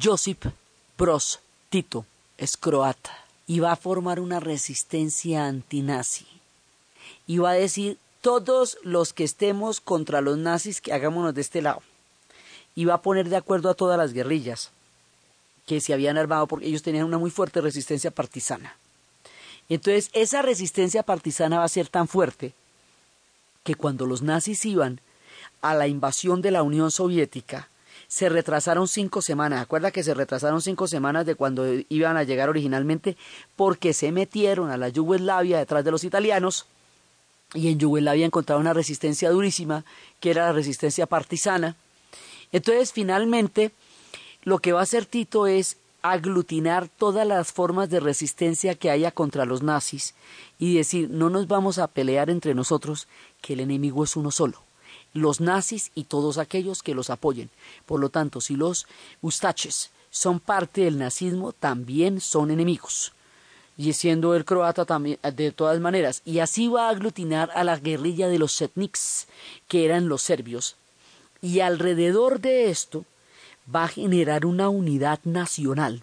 Josip 0.00 0.44
Broz 0.98 1.40
Tito 1.70 2.04
es 2.36 2.56
croata 2.56 3.16
y 3.46 3.60
va 3.60 3.72
a 3.72 3.76
formar 3.76 4.20
una 4.20 4.40
resistencia 4.40 5.46
antinazi. 5.46 6.26
Y 7.26 7.38
va 7.38 7.50
a 7.50 7.54
decir, 7.54 7.98
todos 8.20 8.78
los 8.82 9.12
que 9.12 9.24
estemos 9.24 9.80
contra 9.80 10.20
los 10.20 10.38
nazis, 10.38 10.80
que 10.80 10.92
hagámonos 10.92 11.34
de 11.34 11.40
este 11.40 11.62
lado. 11.62 11.82
Y 12.74 12.86
va 12.86 12.94
a 12.94 13.02
poner 13.02 13.28
de 13.28 13.36
acuerdo 13.36 13.70
a 13.70 13.74
todas 13.74 13.98
las 13.98 14.12
guerrillas 14.12 14.70
que 15.66 15.80
se 15.80 15.92
habían 15.92 16.18
armado 16.18 16.46
porque 16.46 16.66
ellos 16.66 16.82
tenían 16.82 17.06
una 17.06 17.18
muy 17.18 17.30
fuerte 17.30 17.60
resistencia 17.60 18.10
partisana. 18.10 18.76
Entonces, 19.68 20.10
esa 20.12 20.42
resistencia 20.42 21.02
partisana 21.02 21.58
va 21.58 21.64
a 21.64 21.68
ser 21.68 21.88
tan 21.88 22.08
fuerte 22.08 22.54
que 23.62 23.74
cuando 23.74 24.06
los 24.06 24.22
nazis 24.22 24.64
iban 24.66 25.00
a 25.62 25.74
la 25.74 25.88
invasión 25.88 26.42
de 26.42 26.50
la 26.50 26.62
Unión 26.62 26.90
Soviética, 26.90 27.68
se 28.08 28.28
retrasaron 28.28 28.86
cinco 28.86 29.22
semanas. 29.22 29.62
Acuerda 29.62 29.90
que 29.90 30.02
se 30.02 30.14
retrasaron 30.14 30.60
cinco 30.60 30.86
semanas 30.86 31.26
de 31.26 31.34
cuando 31.34 31.64
iban 31.88 32.16
a 32.16 32.22
llegar 32.22 32.48
originalmente 32.48 33.16
porque 33.56 33.92
se 33.92 34.12
metieron 34.12 34.70
a 34.70 34.76
la 34.76 34.88
Yugoslavia 34.88 35.58
detrás 35.58 35.84
de 35.84 35.90
los 35.90 36.04
italianos 36.04 36.66
y 37.54 37.68
en 37.68 37.78
Yugoslavia 37.78 38.26
encontraron 38.26 38.62
una 38.62 38.72
resistencia 38.72 39.30
durísima 39.30 39.84
que 40.20 40.30
era 40.30 40.46
la 40.46 40.52
resistencia 40.52 41.06
partisana. 41.06 41.76
Entonces 42.52 42.92
finalmente 42.92 43.72
lo 44.42 44.58
que 44.58 44.72
va 44.72 44.80
a 44.80 44.84
hacer 44.84 45.06
Tito 45.06 45.46
es 45.46 45.76
aglutinar 46.04 46.88
todas 46.88 47.26
las 47.26 47.50
formas 47.50 47.88
de 47.88 47.98
resistencia 47.98 48.74
que 48.74 48.90
haya 48.90 49.10
contra 49.10 49.46
los 49.46 49.62
nazis 49.62 50.14
y 50.58 50.76
decir 50.76 51.08
no 51.10 51.30
nos 51.30 51.48
vamos 51.48 51.78
a 51.78 51.86
pelear 51.86 52.28
entre 52.28 52.54
nosotros 52.54 53.08
que 53.40 53.54
el 53.54 53.60
enemigo 53.60 54.04
es 54.04 54.14
uno 54.14 54.30
solo 54.30 54.62
los 55.14 55.40
nazis 55.40 55.92
y 55.94 56.04
todos 56.04 56.38
aquellos 56.38 56.82
que 56.82 56.94
los 56.94 57.08
apoyen. 57.08 57.48
Por 57.86 58.00
lo 58.00 58.10
tanto, 58.10 58.40
si 58.40 58.56
los 58.56 58.86
ustaches 59.22 59.90
son 60.10 60.40
parte 60.40 60.82
del 60.82 60.98
nazismo, 60.98 61.52
también 61.52 62.20
son 62.20 62.50
enemigos. 62.50 63.12
Y 63.76 63.92
siendo 63.94 64.34
el 64.34 64.44
croata 64.44 64.84
también, 64.84 65.18
de 65.22 65.52
todas 65.52 65.80
maneras. 65.80 66.20
Y 66.24 66.40
así 66.40 66.68
va 66.68 66.86
a 66.86 66.90
aglutinar 66.90 67.50
a 67.54 67.64
la 67.64 67.78
guerrilla 67.78 68.28
de 68.28 68.38
los 68.38 68.52
setniks, 68.52 69.26
que 69.68 69.84
eran 69.84 70.08
los 70.08 70.22
serbios. 70.22 70.76
Y 71.40 71.60
alrededor 71.60 72.40
de 72.40 72.70
esto 72.70 73.04
va 73.72 73.84
a 73.84 73.88
generar 73.88 74.46
una 74.46 74.68
unidad 74.68 75.20
nacional 75.24 76.02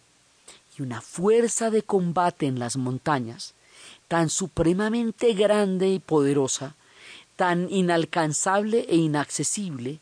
y 0.77 0.81
una 0.81 1.01
fuerza 1.01 1.69
de 1.69 1.83
combate 1.83 2.45
en 2.47 2.59
las 2.59 2.77
montañas 2.77 3.53
tan 4.07 4.29
supremamente 4.29 5.33
grande 5.33 5.89
y 5.89 5.99
poderosa 5.99 6.75
tan 7.35 7.71
inalcanzable 7.71 8.85
e 8.87 8.97
inaccesible 8.97 9.99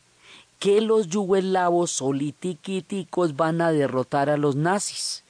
que 0.58 0.82
los 0.82 1.08
yugoslavos 1.08 1.90
solitiquiticos 1.90 3.34
van 3.34 3.62
a 3.62 3.72
derrotar 3.72 4.28
a 4.28 4.36
los 4.36 4.56
nazis. 4.56 5.24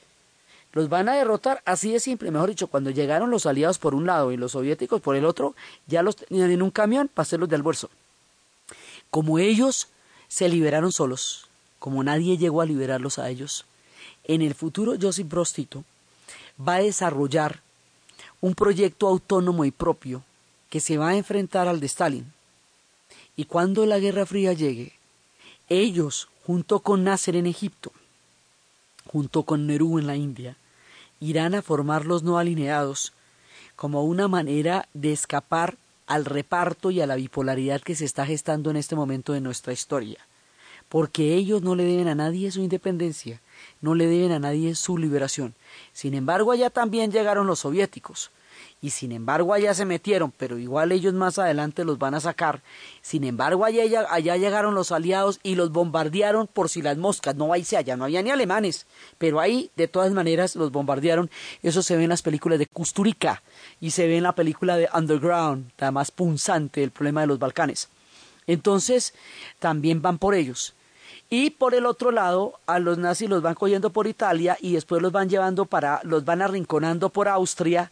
Los 0.73 0.89
van 0.89 1.07
a 1.07 1.15
derrotar 1.15 1.61
así 1.65 1.91
de 1.91 2.01
simple, 2.01 2.31
mejor 2.31 2.49
dicho, 2.49 2.67
cuando 2.67 2.89
llegaron 2.89 3.31
los 3.31 3.45
aliados 3.45 3.77
por 3.77 3.95
un 3.95 4.05
lado 4.05 4.31
y 4.31 4.37
los 4.37 4.51
soviéticos 4.51 4.99
por 4.99 5.15
el 5.15 5.25
otro, 5.25 5.55
ya 5.87 6.03
los 6.03 6.17
tenían 6.17 6.51
en 6.51 6.61
un 6.61 6.71
camión 6.71 7.07
para 7.07 7.23
hacerlos 7.23 7.47
de 7.47 7.55
almuerzo. 7.55 7.89
Como 9.09 9.39
ellos 9.39 9.87
se 10.27 10.49
liberaron 10.49 10.91
solos, 10.91 11.47
como 11.81 12.03
nadie 12.03 12.37
llegó 12.37 12.61
a 12.61 12.67
liberarlos 12.67 13.17
a 13.17 13.27
ellos, 13.31 13.65
en 14.25 14.43
el 14.43 14.53
futuro 14.53 14.93
Josip 15.01 15.27
Broz 15.27 15.55
va 16.61 16.75
a 16.75 16.83
desarrollar 16.83 17.61
un 18.39 18.53
proyecto 18.53 19.07
autónomo 19.07 19.65
y 19.65 19.71
propio 19.71 20.21
que 20.69 20.79
se 20.79 20.99
va 20.99 21.09
a 21.09 21.17
enfrentar 21.17 21.67
al 21.67 21.79
de 21.79 21.87
Stalin. 21.87 22.33
Y 23.35 23.45
cuando 23.45 23.87
la 23.87 23.97
Guerra 23.97 24.27
Fría 24.27 24.53
llegue, 24.53 24.93
ellos, 25.69 26.29
junto 26.45 26.81
con 26.81 27.03
Nasser 27.03 27.35
en 27.35 27.47
Egipto, 27.47 27.91
junto 29.07 29.41
con 29.41 29.65
Nerú 29.65 29.97
en 29.97 30.05
la 30.05 30.15
India, 30.15 30.57
irán 31.19 31.55
a 31.55 31.63
formar 31.63 32.05
los 32.05 32.21
no 32.21 32.37
alineados 32.37 33.11
como 33.75 34.03
una 34.03 34.27
manera 34.27 34.87
de 34.93 35.13
escapar 35.13 35.77
al 36.05 36.25
reparto 36.25 36.91
y 36.91 37.01
a 37.01 37.07
la 37.07 37.15
bipolaridad 37.15 37.81
que 37.81 37.95
se 37.95 38.05
está 38.05 38.27
gestando 38.27 38.69
en 38.69 38.77
este 38.77 38.95
momento 38.95 39.33
de 39.33 39.41
nuestra 39.41 39.73
historia. 39.73 40.19
Porque 40.91 41.35
ellos 41.35 41.61
no 41.61 41.73
le 41.73 41.85
deben 41.85 42.09
a 42.09 42.15
nadie 42.15 42.51
su 42.51 42.59
independencia, 42.59 43.39
no 43.79 43.95
le 43.95 44.07
deben 44.07 44.33
a 44.33 44.39
nadie 44.39 44.75
su 44.75 44.97
liberación. 44.97 45.55
Sin 45.93 46.13
embargo, 46.13 46.51
allá 46.51 46.69
también 46.69 47.13
llegaron 47.13 47.47
los 47.47 47.59
soviéticos, 47.59 48.29
y 48.81 48.89
sin 48.89 49.13
embargo 49.13 49.53
allá 49.53 49.73
se 49.73 49.85
metieron, 49.85 50.33
pero 50.35 50.57
igual 50.57 50.91
ellos 50.91 51.13
más 51.13 51.37
adelante 51.39 51.85
los 51.85 51.97
van 51.97 52.15
a 52.15 52.19
sacar. 52.19 52.61
Sin 53.01 53.23
embargo 53.23 53.63
allá, 53.63 54.05
allá 54.09 54.37
llegaron 54.37 54.73
los 54.73 54.91
aliados 54.91 55.39
y 55.43 55.55
los 55.55 55.71
bombardearon 55.71 56.47
por 56.47 56.67
si 56.67 56.81
las 56.81 56.97
moscas, 56.97 57.35
no 57.35 57.53
ahí 57.53 57.63
se 57.63 57.77
allá 57.77 57.95
no 57.95 58.05
había 58.05 58.23
ni 58.23 58.31
alemanes, 58.31 58.87
pero 59.17 59.39
ahí 59.39 59.69
de 59.77 59.87
todas 59.87 60.11
maneras 60.11 60.55
los 60.55 60.71
bombardearon. 60.71 61.29
Eso 61.61 61.83
se 61.83 61.95
ve 61.95 62.03
en 62.03 62.09
las 62.09 62.23
películas 62.23 62.59
de 62.59 62.65
Kusturica 62.65 63.43
y 63.79 63.91
se 63.91 64.07
ve 64.07 64.17
en 64.17 64.23
la 64.23 64.33
película 64.33 64.75
de 64.75 64.89
Underground, 64.93 65.71
la 65.77 65.91
más 65.91 66.09
punzante, 66.11 66.83
el 66.83 66.91
problema 66.91 67.21
de 67.21 67.27
los 67.27 67.39
Balcanes. 67.39 67.87
Entonces 68.47 69.13
también 69.59 70.01
van 70.01 70.17
por 70.17 70.33
ellos. 70.33 70.73
Y 71.33 71.51
por 71.51 71.73
el 71.73 71.85
otro 71.85 72.11
lado, 72.11 72.59
a 72.67 72.77
los 72.77 72.97
nazis 72.97 73.29
los 73.29 73.41
van 73.41 73.55
cogiendo 73.55 73.89
por 73.89 74.05
Italia 74.05 74.57
y 74.59 74.73
después 74.73 75.01
los 75.01 75.13
van 75.13 75.29
llevando 75.29 75.65
para, 75.65 76.01
los 76.03 76.25
van 76.25 76.41
arrinconando 76.41 77.07
por 77.07 77.29
Austria 77.29 77.89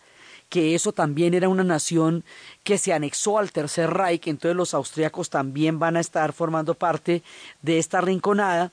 que 0.49 0.75
eso 0.75 0.91
también 0.91 1.33
era 1.33 1.47
una 1.47 1.63
nación 1.63 2.25
que 2.63 2.77
se 2.77 2.91
anexó 2.91 3.37
al 3.37 3.51
Tercer 3.51 3.91
Reich, 3.91 4.27
entonces 4.27 4.57
los 4.57 4.73
austriacos 4.73 5.29
también 5.29 5.79
van 5.79 5.95
a 5.95 5.99
estar 5.99 6.33
formando 6.33 6.73
parte 6.73 7.23
de 7.61 7.77
esta 7.77 8.01
rinconada. 8.01 8.71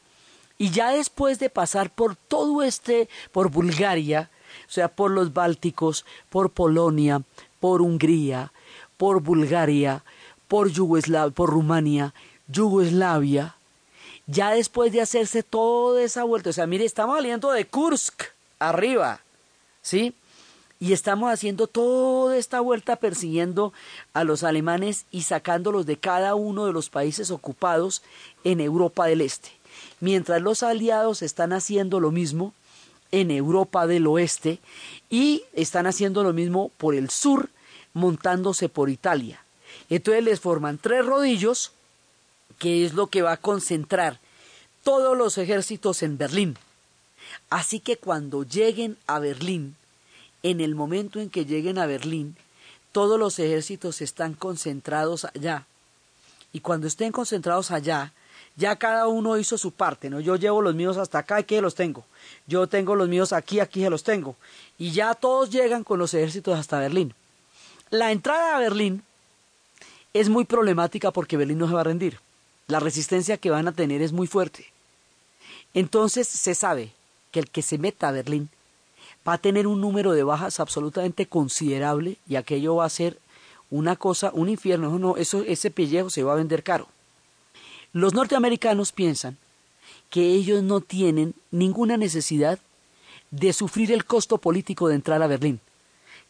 Y 0.58 0.70
ya 0.70 0.90
después 0.90 1.38
de 1.38 1.50
pasar 1.50 1.90
por 1.90 2.16
todo 2.16 2.62
este, 2.62 3.08
por 3.30 3.50
Bulgaria, 3.50 4.30
o 4.66 4.72
sea, 4.72 4.88
por 4.88 5.10
los 5.10 5.34
Bálticos, 5.34 6.06
por 6.30 6.50
Polonia, 6.50 7.22
por 7.60 7.82
Hungría, 7.82 8.52
por 8.96 9.20
Bulgaria, 9.20 10.02
por 10.48 10.70
Yugoslavia, 10.70 11.34
por 11.34 11.50
Rumania, 11.50 12.14
Yugoslavia, 12.48 13.55
ya 14.26 14.50
después 14.50 14.92
de 14.92 15.00
hacerse 15.00 15.42
toda 15.42 16.02
esa 16.02 16.24
vuelta, 16.24 16.50
o 16.50 16.52
sea, 16.52 16.66
mire, 16.66 16.84
estamos 16.84 17.16
saliendo 17.16 17.50
de 17.52 17.66
Kursk 17.66 18.24
arriba, 18.58 19.20
¿sí? 19.82 20.14
Y 20.78 20.92
estamos 20.92 21.32
haciendo 21.32 21.68
toda 21.68 22.36
esta 22.36 22.60
vuelta 22.60 22.96
persiguiendo 22.96 23.72
a 24.12 24.24
los 24.24 24.42
alemanes 24.42 25.06
y 25.10 25.22
sacándolos 25.22 25.86
de 25.86 25.96
cada 25.96 26.34
uno 26.34 26.66
de 26.66 26.72
los 26.72 26.90
países 26.90 27.30
ocupados 27.30 28.02
en 28.44 28.60
Europa 28.60 29.06
del 29.06 29.22
Este. 29.22 29.50
Mientras 30.00 30.42
los 30.42 30.62
aliados 30.62 31.22
están 31.22 31.54
haciendo 31.54 31.98
lo 31.98 32.10
mismo 32.10 32.52
en 33.10 33.30
Europa 33.30 33.86
del 33.86 34.06
Oeste 34.06 34.58
y 35.08 35.44
están 35.54 35.86
haciendo 35.86 36.22
lo 36.22 36.34
mismo 36.34 36.70
por 36.76 36.94
el 36.94 37.08
sur, 37.08 37.48
montándose 37.94 38.68
por 38.68 38.90
Italia. 38.90 39.40
Entonces 39.88 40.22
les 40.24 40.40
forman 40.40 40.78
tres 40.78 41.06
rodillos, 41.06 41.72
que 42.58 42.84
es 42.84 42.94
lo 42.94 43.08
que 43.08 43.22
va 43.22 43.32
a 43.32 43.36
concentrar 43.36 44.18
todos 44.82 45.16
los 45.16 45.38
ejércitos 45.38 46.02
en 46.02 46.18
Berlín. 46.18 46.56
Así 47.50 47.80
que 47.80 47.96
cuando 47.96 48.44
lleguen 48.44 48.96
a 49.06 49.18
Berlín, 49.18 49.76
en 50.42 50.60
el 50.60 50.74
momento 50.74 51.18
en 51.20 51.30
que 51.30 51.44
lleguen 51.44 51.78
a 51.78 51.86
Berlín, 51.86 52.36
todos 52.92 53.18
los 53.18 53.38
ejércitos 53.38 54.00
están 54.00 54.34
concentrados 54.34 55.24
allá. 55.24 55.66
Y 56.52 56.60
cuando 56.60 56.86
estén 56.86 57.12
concentrados 57.12 57.70
allá, 57.70 58.12
ya 58.56 58.76
cada 58.76 59.06
uno 59.06 59.36
hizo 59.36 59.58
su 59.58 59.72
parte, 59.72 60.08
¿no? 60.08 60.20
Yo 60.20 60.36
llevo 60.36 60.62
los 60.62 60.74
míos 60.74 60.96
hasta 60.96 61.18
acá, 61.18 61.36
aquí 61.36 61.60
los 61.60 61.74
tengo. 61.74 62.04
Yo 62.46 62.66
tengo 62.66 62.94
los 62.94 63.08
míos 63.08 63.32
aquí, 63.32 63.60
aquí 63.60 63.82
se 63.82 63.90
los 63.90 64.02
tengo. 64.02 64.36
Y 64.78 64.92
ya 64.92 65.14
todos 65.14 65.50
llegan 65.50 65.84
con 65.84 65.98
los 65.98 66.14
ejércitos 66.14 66.58
hasta 66.58 66.78
Berlín. 66.78 67.14
La 67.90 68.12
entrada 68.12 68.56
a 68.56 68.60
Berlín 68.60 69.02
es 70.14 70.28
muy 70.28 70.44
problemática 70.44 71.10
porque 71.10 71.36
Berlín 71.36 71.58
no 71.58 71.68
se 71.68 71.74
va 71.74 71.82
a 71.82 71.84
rendir. 71.84 72.18
La 72.68 72.80
resistencia 72.80 73.36
que 73.36 73.50
van 73.50 73.68
a 73.68 73.72
tener 73.72 74.02
es 74.02 74.12
muy 74.12 74.26
fuerte. 74.26 74.66
Entonces 75.72 76.26
se 76.26 76.54
sabe 76.54 76.92
que 77.30 77.40
el 77.40 77.48
que 77.48 77.62
se 77.62 77.78
meta 77.78 78.08
a 78.08 78.12
Berlín 78.12 78.48
va 79.26 79.34
a 79.34 79.38
tener 79.38 79.66
un 79.66 79.80
número 79.80 80.12
de 80.12 80.24
bajas 80.24 80.58
absolutamente 80.58 81.26
considerable 81.26 82.16
y 82.28 82.36
aquello 82.36 82.76
va 82.76 82.84
a 82.84 82.90
ser 82.90 83.18
una 83.70 83.96
cosa, 83.96 84.30
un 84.32 84.48
infierno. 84.48 84.98
No, 84.98 85.16
eso, 85.16 85.42
ese 85.42 85.70
pellejo 85.70 86.10
se 86.10 86.22
va 86.22 86.32
a 86.32 86.36
vender 86.36 86.62
caro. 86.62 86.88
Los 87.92 88.14
norteamericanos 88.14 88.92
piensan 88.92 89.36
que 90.10 90.32
ellos 90.32 90.62
no 90.62 90.80
tienen 90.80 91.34
ninguna 91.50 91.96
necesidad 91.96 92.58
de 93.30 93.52
sufrir 93.52 93.92
el 93.92 94.04
costo 94.04 94.38
político 94.38 94.88
de 94.88 94.94
entrar 94.94 95.22
a 95.22 95.26
Berlín, 95.26 95.60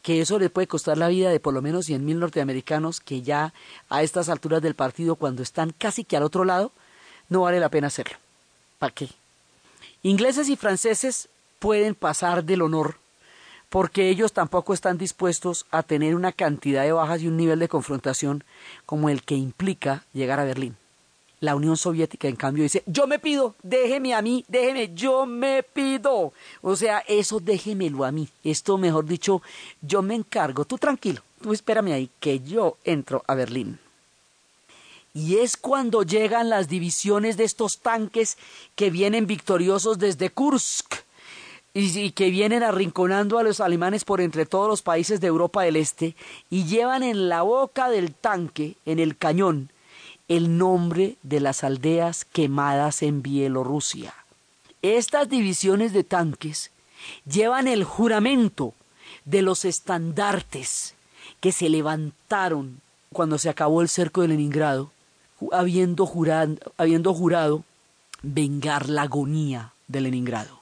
que 0.07 0.21
eso 0.21 0.39
le 0.39 0.49
puede 0.49 0.67
costar 0.67 0.97
la 0.97 1.09
vida 1.09 1.29
de 1.31 1.41
por 1.41 1.53
lo 1.53 1.61
menos 1.61 1.89
100.000 1.89 2.15
norteamericanos 2.15 3.01
que 3.01 3.23
ya 3.23 3.53
a 3.89 4.03
estas 4.03 4.29
alturas 4.29 4.61
del 4.61 4.73
partido, 4.73 5.17
cuando 5.17 5.43
están 5.43 5.73
casi 5.77 6.05
que 6.05 6.15
al 6.15 6.23
otro 6.23 6.45
lado, 6.45 6.71
no 7.27 7.41
vale 7.41 7.59
la 7.59 7.67
pena 7.67 7.87
hacerlo. 7.87 8.15
¿Para 8.79 8.93
qué? 8.93 9.09
Ingleses 10.03 10.47
y 10.47 10.55
franceses 10.55 11.27
pueden 11.59 11.93
pasar 11.93 12.45
del 12.45 12.61
honor 12.61 12.95
porque 13.67 14.07
ellos 14.07 14.31
tampoco 14.31 14.73
están 14.73 14.97
dispuestos 14.97 15.65
a 15.71 15.83
tener 15.83 16.15
una 16.15 16.31
cantidad 16.31 16.83
de 16.83 16.93
bajas 16.93 17.21
y 17.21 17.27
un 17.27 17.35
nivel 17.35 17.59
de 17.59 17.67
confrontación 17.67 18.45
como 18.85 19.09
el 19.09 19.23
que 19.23 19.35
implica 19.35 20.05
llegar 20.13 20.39
a 20.39 20.45
Berlín. 20.45 20.77
La 21.39 21.55
Unión 21.55 21.77
Soviética, 21.77 22.27
en 22.27 22.35
cambio, 22.35 22.63
dice, 22.63 22.83
yo 22.87 23.05
me 23.05 23.19
pido, 23.19 23.55
déjeme 23.61 24.15
a 24.15 24.21
mí, 24.21 24.43
déjeme, 24.47 24.91
yo 24.95 25.25
me 25.25 25.61
pido. 25.61 26.33
O 26.61 26.75
sea, 26.75 27.03
eso 27.07 27.39
déjemelo 27.39 28.05
a 28.05 28.11
mí. 28.11 28.27
Esto, 28.43 28.77
mejor 28.77 29.05
dicho, 29.05 29.41
yo 29.81 30.01
me 30.01 30.15
encargo. 30.15 30.65
Tú 30.65 30.77
tranquilo, 30.77 31.21
tú 31.41 31.53
espérame 31.53 31.93
ahí, 31.93 32.09
que 32.19 32.39
yo 32.39 32.77
entro 32.83 33.23
a 33.27 33.35
Berlín. 33.35 33.79
Y 35.13 35.37
es 35.37 35.57
cuando 35.57 36.03
llegan 36.03 36.49
las 36.49 36.67
divisiones 36.67 37.37
de 37.37 37.43
estos 37.43 37.79
tanques 37.79 38.37
que 38.75 38.89
vienen 38.89 39.25
victoriosos 39.25 39.97
desde 39.97 40.29
Kursk 40.29 40.93
y, 41.73 42.11
que 42.11 42.29
vienen 42.29 42.63
arrinconando 42.63 43.37
a 43.37 43.43
los 43.43 43.59
alemanes 43.59 44.03
por 44.03 44.21
entre 44.21 44.45
todos 44.45 44.67
los 44.67 44.81
países 44.81 45.21
de 45.21 45.27
Europa 45.27 45.63
del 45.63 45.75
Este 45.75 46.15
y 46.49 46.65
llevan 46.65 47.03
en 47.03 47.29
la 47.29 47.43
boca 47.43 47.89
del 47.89 48.13
tanque, 48.13 48.77
en 48.85 48.99
el 48.99 49.17
cañón, 49.17 49.69
el 50.27 50.57
nombre 50.57 51.15
de 51.23 51.39
las 51.39 51.63
aldeas 51.63 52.25
quemadas 52.25 53.01
en 53.01 53.21
Bielorrusia. 53.21 54.13
Estas 54.81 55.29
divisiones 55.29 55.93
de 55.93 56.03
tanques 56.03 56.71
llevan 57.25 57.67
el 57.67 57.83
juramento 57.83 58.73
de 59.25 59.41
los 59.41 59.65
estandartes 59.65 60.95
que 61.39 61.51
se 61.51 61.69
levantaron 61.69 62.81
cuando 63.13 63.37
se 63.37 63.49
acabó 63.49 63.81
el 63.81 63.89
cerco 63.89 64.21
de 64.21 64.29
Leningrado, 64.29 64.91
habiendo 65.51 66.05
jurado, 66.05 67.63
vengar 68.21 68.89
la 68.89 69.03
agonía 69.03 69.73
de 69.87 70.01
Leningrado. 70.01 70.59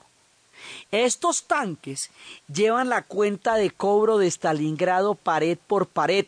Estos 0.91 1.43
tanques 1.43 2.09
llevan 2.53 2.89
la 2.89 3.01
cuenta 3.03 3.55
de 3.55 3.71
cobro 3.71 4.17
de 4.17 4.27
Stalingrado 4.27 5.15
pared 5.15 5.57
por 5.67 5.87
pared, 5.87 6.25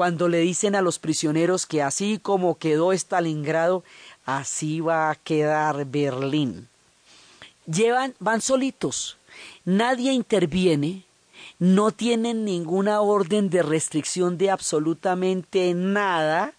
cuando 0.00 0.30
le 0.30 0.38
dicen 0.38 0.74
a 0.76 0.80
los 0.80 0.98
prisioneros 0.98 1.66
que 1.66 1.82
así 1.82 2.18
como 2.18 2.56
quedó 2.56 2.94
Stalingrado, 2.94 3.84
así 4.24 4.80
va 4.80 5.10
a 5.10 5.14
quedar 5.14 5.84
Berlín. 5.84 6.68
Llevan, 7.66 8.14
van 8.18 8.40
solitos, 8.40 9.18
nadie 9.66 10.14
interviene, 10.14 11.04
no 11.58 11.90
tienen 11.90 12.46
ninguna 12.46 13.02
orden 13.02 13.50
de 13.50 13.62
restricción 13.62 14.38
de 14.38 14.50
absolutamente 14.50 15.74
nada, 15.74 16.54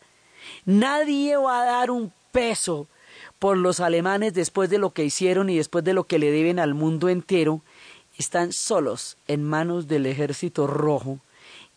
nadie 0.65 1.35
va 1.35 1.63
a 1.63 1.65
dar 1.65 1.89
un 1.89 2.13
peso 2.31 2.85
por 3.39 3.57
los 3.57 3.79
alemanes 3.79 4.35
después 4.35 4.69
de 4.69 4.77
lo 4.77 4.91
que 4.91 5.05
hicieron 5.05 5.49
y 5.49 5.57
después 5.57 5.83
de 5.83 5.93
lo 5.93 6.03
que 6.03 6.19
le 6.19 6.29
deben 6.29 6.59
al 6.59 6.75
mundo 6.75 7.09
entero, 7.09 7.61
están 8.19 8.53
solos 8.53 9.17
en 9.27 9.43
manos 9.43 9.87
del 9.87 10.05
ejército 10.05 10.67
rojo 10.67 11.17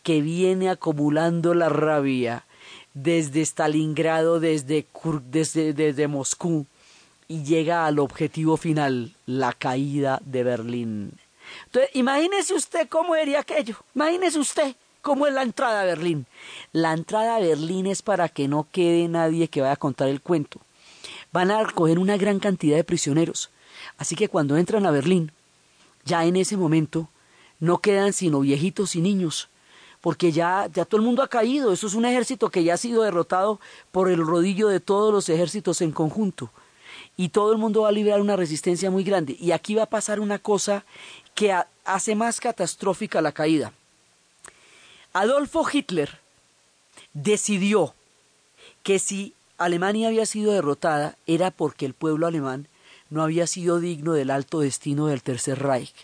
que 0.05 0.21
viene 0.21 0.69
acumulando 0.69 1.55
la 1.55 1.67
rabia 1.67 2.45
desde 2.93 3.41
Stalingrado, 3.41 4.39
desde, 4.39 4.85
desde, 5.31 5.73
desde 5.73 6.07
Moscú, 6.07 6.67
y 7.27 7.41
llega 7.43 7.87
al 7.87 7.97
objetivo 7.97 8.55
final, 8.55 9.15
la 9.25 9.51
caída 9.51 10.21
de 10.23 10.43
Berlín. 10.43 11.11
Entonces, 11.65 11.89
imagínese 11.95 12.53
usted 12.53 12.87
cómo 12.87 13.15
sería 13.15 13.39
aquello. 13.39 13.77
Imagínese 13.95 14.37
usted 14.37 14.75
cómo 15.01 15.25
es 15.25 15.33
la 15.33 15.41
entrada 15.41 15.81
a 15.81 15.85
Berlín. 15.85 16.27
La 16.71 16.93
entrada 16.93 17.37
a 17.37 17.39
Berlín 17.39 17.87
es 17.87 18.03
para 18.03 18.29
que 18.29 18.47
no 18.47 18.67
quede 18.71 19.07
nadie 19.07 19.47
que 19.47 19.61
vaya 19.61 19.73
a 19.73 19.77
contar 19.77 20.09
el 20.09 20.21
cuento. 20.21 20.59
Van 21.31 21.49
a 21.49 21.63
recoger 21.63 21.97
una 21.97 22.15
gran 22.15 22.37
cantidad 22.37 22.77
de 22.77 22.83
prisioneros. 22.83 23.49
Así 23.97 24.15
que 24.15 24.29
cuando 24.29 24.55
entran 24.55 24.85
a 24.85 24.91
Berlín, 24.91 25.31
ya 26.03 26.25
en 26.25 26.35
ese 26.35 26.57
momento, 26.57 27.09
no 27.59 27.79
quedan 27.79 28.13
sino 28.13 28.41
viejitos 28.41 28.95
y 28.95 29.01
niños 29.01 29.49
porque 30.05 30.31
ya, 30.31 30.69
ya 30.71 30.85
todo 30.85 31.01
el 31.01 31.07
mundo 31.07 31.23
ha 31.23 31.27
caído. 31.27 31.73
Eso 31.73 31.87
es 31.87 31.95
un 31.95 32.05
ejército 32.05 32.51
que 32.51 32.63
ya 32.63 32.75
ha 32.75 32.77
sido 32.77 33.01
derrotado 33.01 33.59
por 33.91 34.07
el 34.07 34.19
rodillo 34.19 34.67
de 34.67 34.79
todos 34.79 35.11
los 35.11 35.29
ejércitos 35.29 35.81
en 35.81 35.91
conjunto. 35.91 36.51
Y 37.17 37.29
todo 37.29 37.51
el 37.51 37.57
mundo 37.57 37.81
va 37.81 37.89
a 37.89 37.91
librar 37.91 38.21
una 38.21 38.35
resistencia 38.35 38.91
muy 38.91 39.03
grande. 39.03 39.35
Y 39.39 39.49
aquí 39.49 39.73
va 39.73 39.81
a 39.81 39.89
pasar 39.89 40.19
una 40.19 40.37
cosa 40.37 40.85
que 41.33 41.55
hace 41.85 42.13
más 42.13 42.39
catastrófica 42.39 43.19
la 43.19 43.31
caída. 43.31 43.73
Adolfo 45.11 45.65
Hitler 45.73 46.19
decidió 47.15 47.95
que 48.83 48.99
si 48.99 49.33
Alemania 49.57 50.09
había 50.09 50.27
sido 50.27 50.51
derrotada 50.51 51.17
era 51.25 51.49
porque 51.49 51.87
el 51.87 51.95
pueblo 51.95 52.27
alemán 52.27 52.67
no 53.09 53.23
había 53.23 53.47
sido 53.47 53.79
digno 53.79 54.13
del 54.13 54.29
alto 54.29 54.59
destino 54.59 55.07
del 55.07 55.23
Tercer 55.23 55.63
Reich 55.63 55.95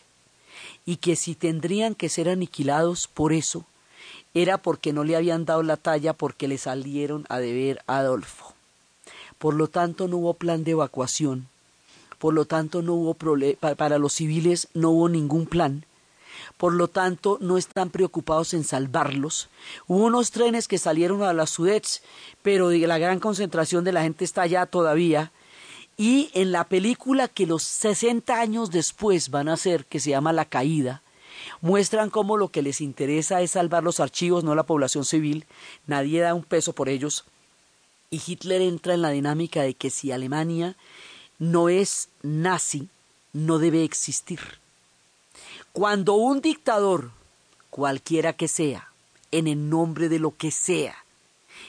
y 0.87 0.95
que 0.95 1.15
si 1.15 1.35
tendrían 1.35 1.93
que 1.93 2.09
ser 2.09 2.29
aniquilados 2.29 3.07
por 3.07 3.31
eso, 3.31 3.67
era 4.33 4.57
porque 4.57 4.93
no 4.93 5.03
le 5.03 5.15
habían 5.15 5.45
dado 5.45 5.63
la 5.63 5.77
talla 5.77 6.13
porque 6.13 6.47
le 6.47 6.57
salieron 6.57 7.25
a 7.29 7.39
deber 7.39 7.83
a 7.87 7.97
Adolfo. 7.97 8.53
Por 9.37 9.55
lo 9.55 9.67
tanto, 9.67 10.07
no 10.07 10.17
hubo 10.17 10.35
plan 10.35 10.63
de 10.63 10.71
evacuación. 10.71 11.47
Por 12.19 12.33
lo 12.33 12.45
tanto, 12.45 12.81
no 12.81 12.93
hubo 12.93 13.15
para 13.15 13.97
los 13.97 14.13
civiles 14.13 14.67
no 14.73 14.91
hubo 14.91 15.09
ningún 15.09 15.47
plan. 15.47 15.85
Por 16.57 16.73
lo 16.73 16.87
tanto, 16.87 17.39
no 17.41 17.57
están 17.57 17.89
preocupados 17.89 18.53
en 18.53 18.63
salvarlos. 18.63 19.49
Hubo 19.87 20.05
unos 20.05 20.29
trenes 20.29 20.67
que 20.67 20.77
salieron 20.77 21.23
a 21.23 21.33
la 21.33 21.47
Sudets, 21.47 22.03
pero 22.43 22.69
la 22.69 22.99
gran 22.99 23.19
concentración 23.19 23.83
de 23.83 23.91
la 23.91 24.03
gente 24.03 24.23
está 24.23 24.43
allá 24.43 24.67
todavía. 24.67 25.31
Y 25.97 26.29
en 26.33 26.51
la 26.51 26.65
película 26.65 27.27
que 27.27 27.47
los 27.47 27.63
60 27.63 28.39
años 28.39 28.69
después 28.69 29.29
van 29.29 29.49
a 29.49 29.53
hacer, 29.53 29.85
que 29.85 29.99
se 29.99 30.11
llama 30.11 30.33
La 30.33 30.45
Caída, 30.45 31.01
muestran 31.59 32.09
cómo 32.09 32.37
lo 32.37 32.49
que 32.49 32.61
les 32.61 32.81
interesa 32.81 33.41
es 33.41 33.51
salvar 33.51 33.83
los 33.83 33.99
archivos, 33.99 34.43
no 34.43 34.55
la 34.55 34.63
población 34.63 35.05
civil, 35.05 35.45
nadie 35.87 36.21
da 36.21 36.33
un 36.33 36.43
peso 36.43 36.73
por 36.73 36.87
ellos, 36.87 37.25
y 38.09 38.21
Hitler 38.25 38.61
entra 38.61 38.93
en 38.93 39.01
la 39.01 39.09
dinámica 39.09 39.61
de 39.61 39.73
que 39.73 39.89
si 39.89 40.11
Alemania 40.11 40.75
no 41.39 41.69
es 41.69 42.09
nazi, 42.21 42.89
no 43.33 43.57
debe 43.57 43.83
existir. 43.83 44.39
Cuando 45.71 46.15
un 46.15 46.41
dictador, 46.41 47.11
cualquiera 47.69 48.33
que 48.33 48.47
sea, 48.47 48.91
en 49.31 49.47
el 49.47 49.69
nombre 49.69 50.09
de 50.09 50.19
lo 50.19 50.35
que 50.35 50.51
sea, 50.51 50.95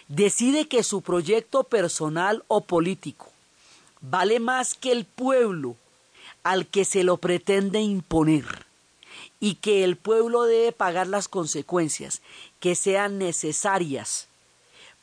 decide 0.09 0.67
que 0.67 0.83
su 0.83 1.03
proyecto 1.03 1.65
personal 1.65 2.45
o 2.49 2.65
político 2.65 3.29
vale 4.01 4.41
más 4.41 4.75
que 4.75 4.91
el 4.93 5.05
pueblo 5.05 5.77
al 6.43 6.67
que 6.67 6.85
se 6.85 7.05
lo 7.05 7.19
pretende 7.19 7.81
imponer, 7.81 8.67
y 9.41 9.57
que 9.57 9.85
el 9.85 9.97
pueblo 9.97 10.45
debe 10.45 10.73
pagar 10.73 11.07
las 11.07 11.29
consecuencias 11.29 12.23
que 12.61 12.75
sean 12.75 13.19
necesarias 13.19 14.29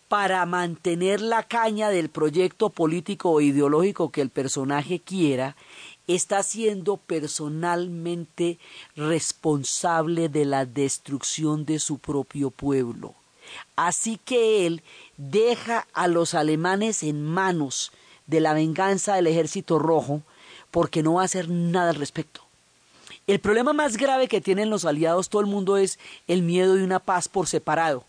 para 0.10 0.44
mantener 0.48 1.22
la 1.22 1.44
caña 1.44 1.90
del 1.90 2.10
proyecto 2.10 2.72
político 2.72 3.30
o 3.30 3.42
ideológico 3.42 4.12
que 4.12 4.22
el 4.22 4.32
personaje 4.32 5.00
quiera, 5.00 5.56
está 6.08 6.42
siendo 6.42 6.98
personalmente 6.98 8.58
responsable 8.96 10.28
de 10.28 10.46
la 10.46 10.66
destrucción 10.66 11.66
de 11.66 11.78
su 11.78 12.00
propio 12.00 12.50
pueblo. 12.50 13.14
Así 13.76 14.20
que 14.26 14.66
él 14.66 14.82
deja 15.18 15.88
a 15.94 16.08
los 16.08 16.34
alemanes 16.34 17.04
en 17.04 17.24
manos 17.24 17.92
de 18.26 18.40
la 18.40 18.54
venganza 18.54 19.16
del 19.16 19.28
ejército 19.28 19.78
rojo 19.78 20.24
porque 20.72 21.04
no 21.04 21.16
va 21.16 21.22
a 21.22 21.26
hacer 21.26 21.50
nada 21.50 21.92
al 21.92 21.96
respecto. 21.96 22.49
El 23.30 23.40
problema 23.40 23.74
más 23.74 23.96
grave 23.96 24.28
que 24.28 24.42
tienen 24.42 24.72
los 24.72 24.86
aliados 24.86 25.30
todo 25.30 25.44
el 25.44 25.48
mundo 25.48 25.78
es 25.78 26.00
el 26.28 26.42
miedo 26.42 26.74
de 26.74 26.84
una 26.84 26.98
paz 26.98 27.28
por 27.28 27.46
separado. 27.46 28.04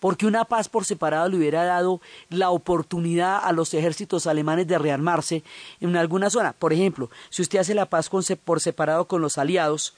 Porque 0.00 0.26
una 0.26 0.44
paz 0.44 0.68
por 0.68 0.84
separado 0.84 1.30
le 1.30 1.38
hubiera 1.38 1.64
dado 1.64 2.02
la 2.28 2.50
oportunidad 2.50 3.40
a 3.42 3.52
los 3.52 3.72
ejércitos 3.72 4.26
alemanes 4.26 4.66
de 4.66 4.76
rearmarse 4.76 5.42
en 5.80 5.96
alguna 5.96 6.28
zona. 6.28 6.52
Por 6.52 6.74
ejemplo, 6.74 7.08
si 7.30 7.40
usted 7.40 7.58
hace 7.58 7.72
la 7.72 7.86
paz 7.86 8.10
por 8.10 8.60
separado 8.60 9.06
con 9.06 9.22
los 9.22 9.38
aliados, 9.38 9.94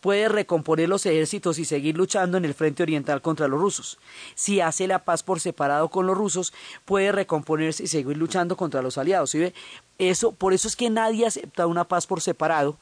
puede 0.00 0.30
recomponer 0.30 0.88
los 0.88 1.04
ejércitos 1.04 1.58
y 1.58 1.66
seguir 1.66 1.98
luchando 1.98 2.38
en 2.38 2.46
el 2.46 2.54
frente 2.54 2.84
oriental 2.84 3.20
contra 3.20 3.48
los 3.48 3.60
rusos. 3.60 3.98
Si 4.34 4.62
hace 4.62 4.86
la 4.86 5.04
paz 5.04 5.22
por 5.22 5.40
separado 5.40 5.90
con 5.90 6.06
los 6.06 6.16
rusos, 6.16 6.54
puede 6.86 7.12
recomponerse 7.12 7.82
y 7.82 7.88
seguir 7.88 8.16
luchando 8.16 8.56
contra 8.56 8.80
los 8.80 8.96
aliados. 8.96 9.36
Eso, 9.98 10.32
por 10.32 10.54
eso 10.54 10.68
es 10.68 10.74
que 10.74 10.88
nadie 10.88 11.26
acepta 11.26 11.66
una 11.66 11.84
paz 11.84 12.06
por 12.06 12.22
separado, 12.22 12.78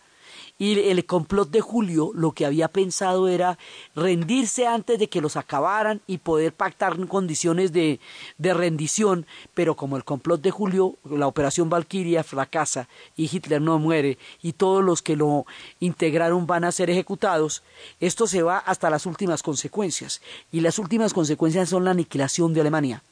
y 0.59 0.79
el 0.79 1.05
complot 1.05 1.51
de 1.51 1.61
Julio 1.61 2.13
lo 2.15 2.33
que 2.33 2.47
había 2.47 2.69
pensado 2.69 3.29
era 3.29 3.59
rendirse 3.97 4.67
antes 4.67 4.99
de 4.99 5.09
que 5.09 5.21
los 5.21 5.37
acabaran 5.37 6.01
y 6.07 6.19
poder 6.19 6.53
pactar 6.53 6.95
condiciones 7.09 7.73
de, 7.73 7.99
de 8.39 8.55
rendición, 8.55 9.27
pero 9.55 9.75
como 9.75 9.97
el 9.97 10.05
complot 10.05 10.41
de 10.43 10.53
Julio, 10.53 10.97
la 11.05 11.27
operación 11.27 11.71
Valkyria 11.71 12.23
fracasa 12.23 12.89
y 13.17 13.29
Hitler 13.35 13.61
no 13.61 13.79
muere 13.79 14.19
y 14.43 14.53
todos 14.53 14.85
los 14.85 15.03
que 15.03 15.17
lo 15.17 15.45
integraron 15.81 16.47
van 16.47 16.65
a 16.65 16.73
ser 16.73 16.89
ejecutados, 16.89 17.63
esto 17.99 18.27
se 18.27 18.43
va 18.43 18.59
hasta 18.59 18.91
las 18.91 19.07
últimas 19.07 19.43
consecuencias 19.43 20.23
y 20.53 20.61
las 20.61 20.79
últimas 20.79 21.13
consecuencias 21.13 21.69
son 21.69 21.85
la 21.85 21.91
aniquilación 21.91 22.55
de 22.55 22.61
Alemania. 22.61 23.03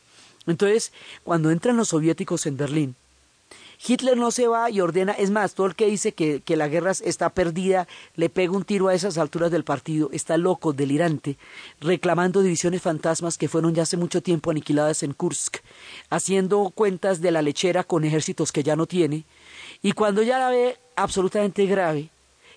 Entonces, 0.47 0.93
cuando 1.25 1.51
entran 1.51 1.77
los 1.77 1.89
soviéticos 1.89 2.47
en 2.47 2.57
Berlín, 2.57 2.97
Hitler 3.85 4.17
no 4.17 4.31
se 4.31 4.47
va 4.47 4.71
y 4.71 4.81
ordena, 4.81 5.13
es 5.13 5.31
más, 5.31 5.55
todo 5.55 5.67
el 5.67 5.75
que 5.75 5.87
dice 5.87 6.13
que, 6.13 6.41
que, 6.41 6.57
la 6.57 6.69
guerra 6.69 6.93
está 6.93 7.31
perdida, 7.31 7.89
le 8.15 8.29
pega 8.29 8.53
un 8.53 8.65
tiro 8.65 8.87
a 8.89 8.95
esas 8.95 9.19
alturas 9.19 9.51
del 9.51 9.65
partido, 9.65 10.09
está 10.13 10.37
loco, 10.37 10.73
delirante, 10.73 11.37
reclamando 11.81 12.43
divisiones 12.43 12.81
fantasmas 12.81 13.39
que 13.39 13.49
fueron 13.49 13.75
ya 13.75 13.83
hace 13.83 13.97
mucho 13.97 14.23
tiempo 14.23 14.53
aniquiladas 14.53 15.03
en 15.03 15.15
Kursk, 15.15 15.59
haciendo 16.11 16.71
cuentas 16.71 17.21
de 17.21 17.33
la 17.33 17.43
lechera 17.43 17.83
con 17.83 18.05
ejércitos 18.05 18.53
que 18.53 18.63
ya 18.63 18.77
no 18.77 18.87
tiene, 18.87 19.25
y 19.83 19.93
cuando 19.93 20.23
ya 20.23 20.39
la 20.39 20.51
ve 20.51 20.79
absolutamente 20.95 21.67
grave, 21.67 22.11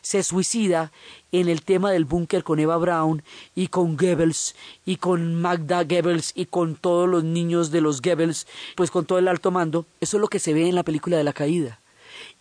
se 0.06 0.22
suicida 0.22 0.92
en 1.32 1.50
el 1.50 1.64
tema 1.64 1.90
del 1.90 2.06
búnker 2.06 2.44
con 2.44 2.60
Eva 2.60 2.78
Braun 2.78 3.24
y 3.56 3.70
con 3.70 3.98
Goebbels 3.98 4.56
y 4.86 4.98
con 4.98 5.34
Magda 5.42 5.84
Goebbels 5.84 6.32
y 6.36 6.46
con 6.46 6.76
todos 6.76 7.10
los 7.10 7.24
niños 7.24 7.72
de 7.72 7.82
los 7.82 8.04
Goebbels, 8.04 8.46
pues 8.76 8.92
con 8.92 9.08
todo 9.08 9.18
el 9.18 9.28
alto 9.28 9.50
mando. 9.50 9.88
Eso 10.02 10.18
es 10.18 10.22
lo 10.22 10.28
que 10.28 10.38
se 10.38 10.54
ve 10.54 10.70
en 10.70 10.76
la 10.76 10.84
película 10.84 11.18
de 11.18 11.24
la 11.24 11.34
caída. 11.34 11.80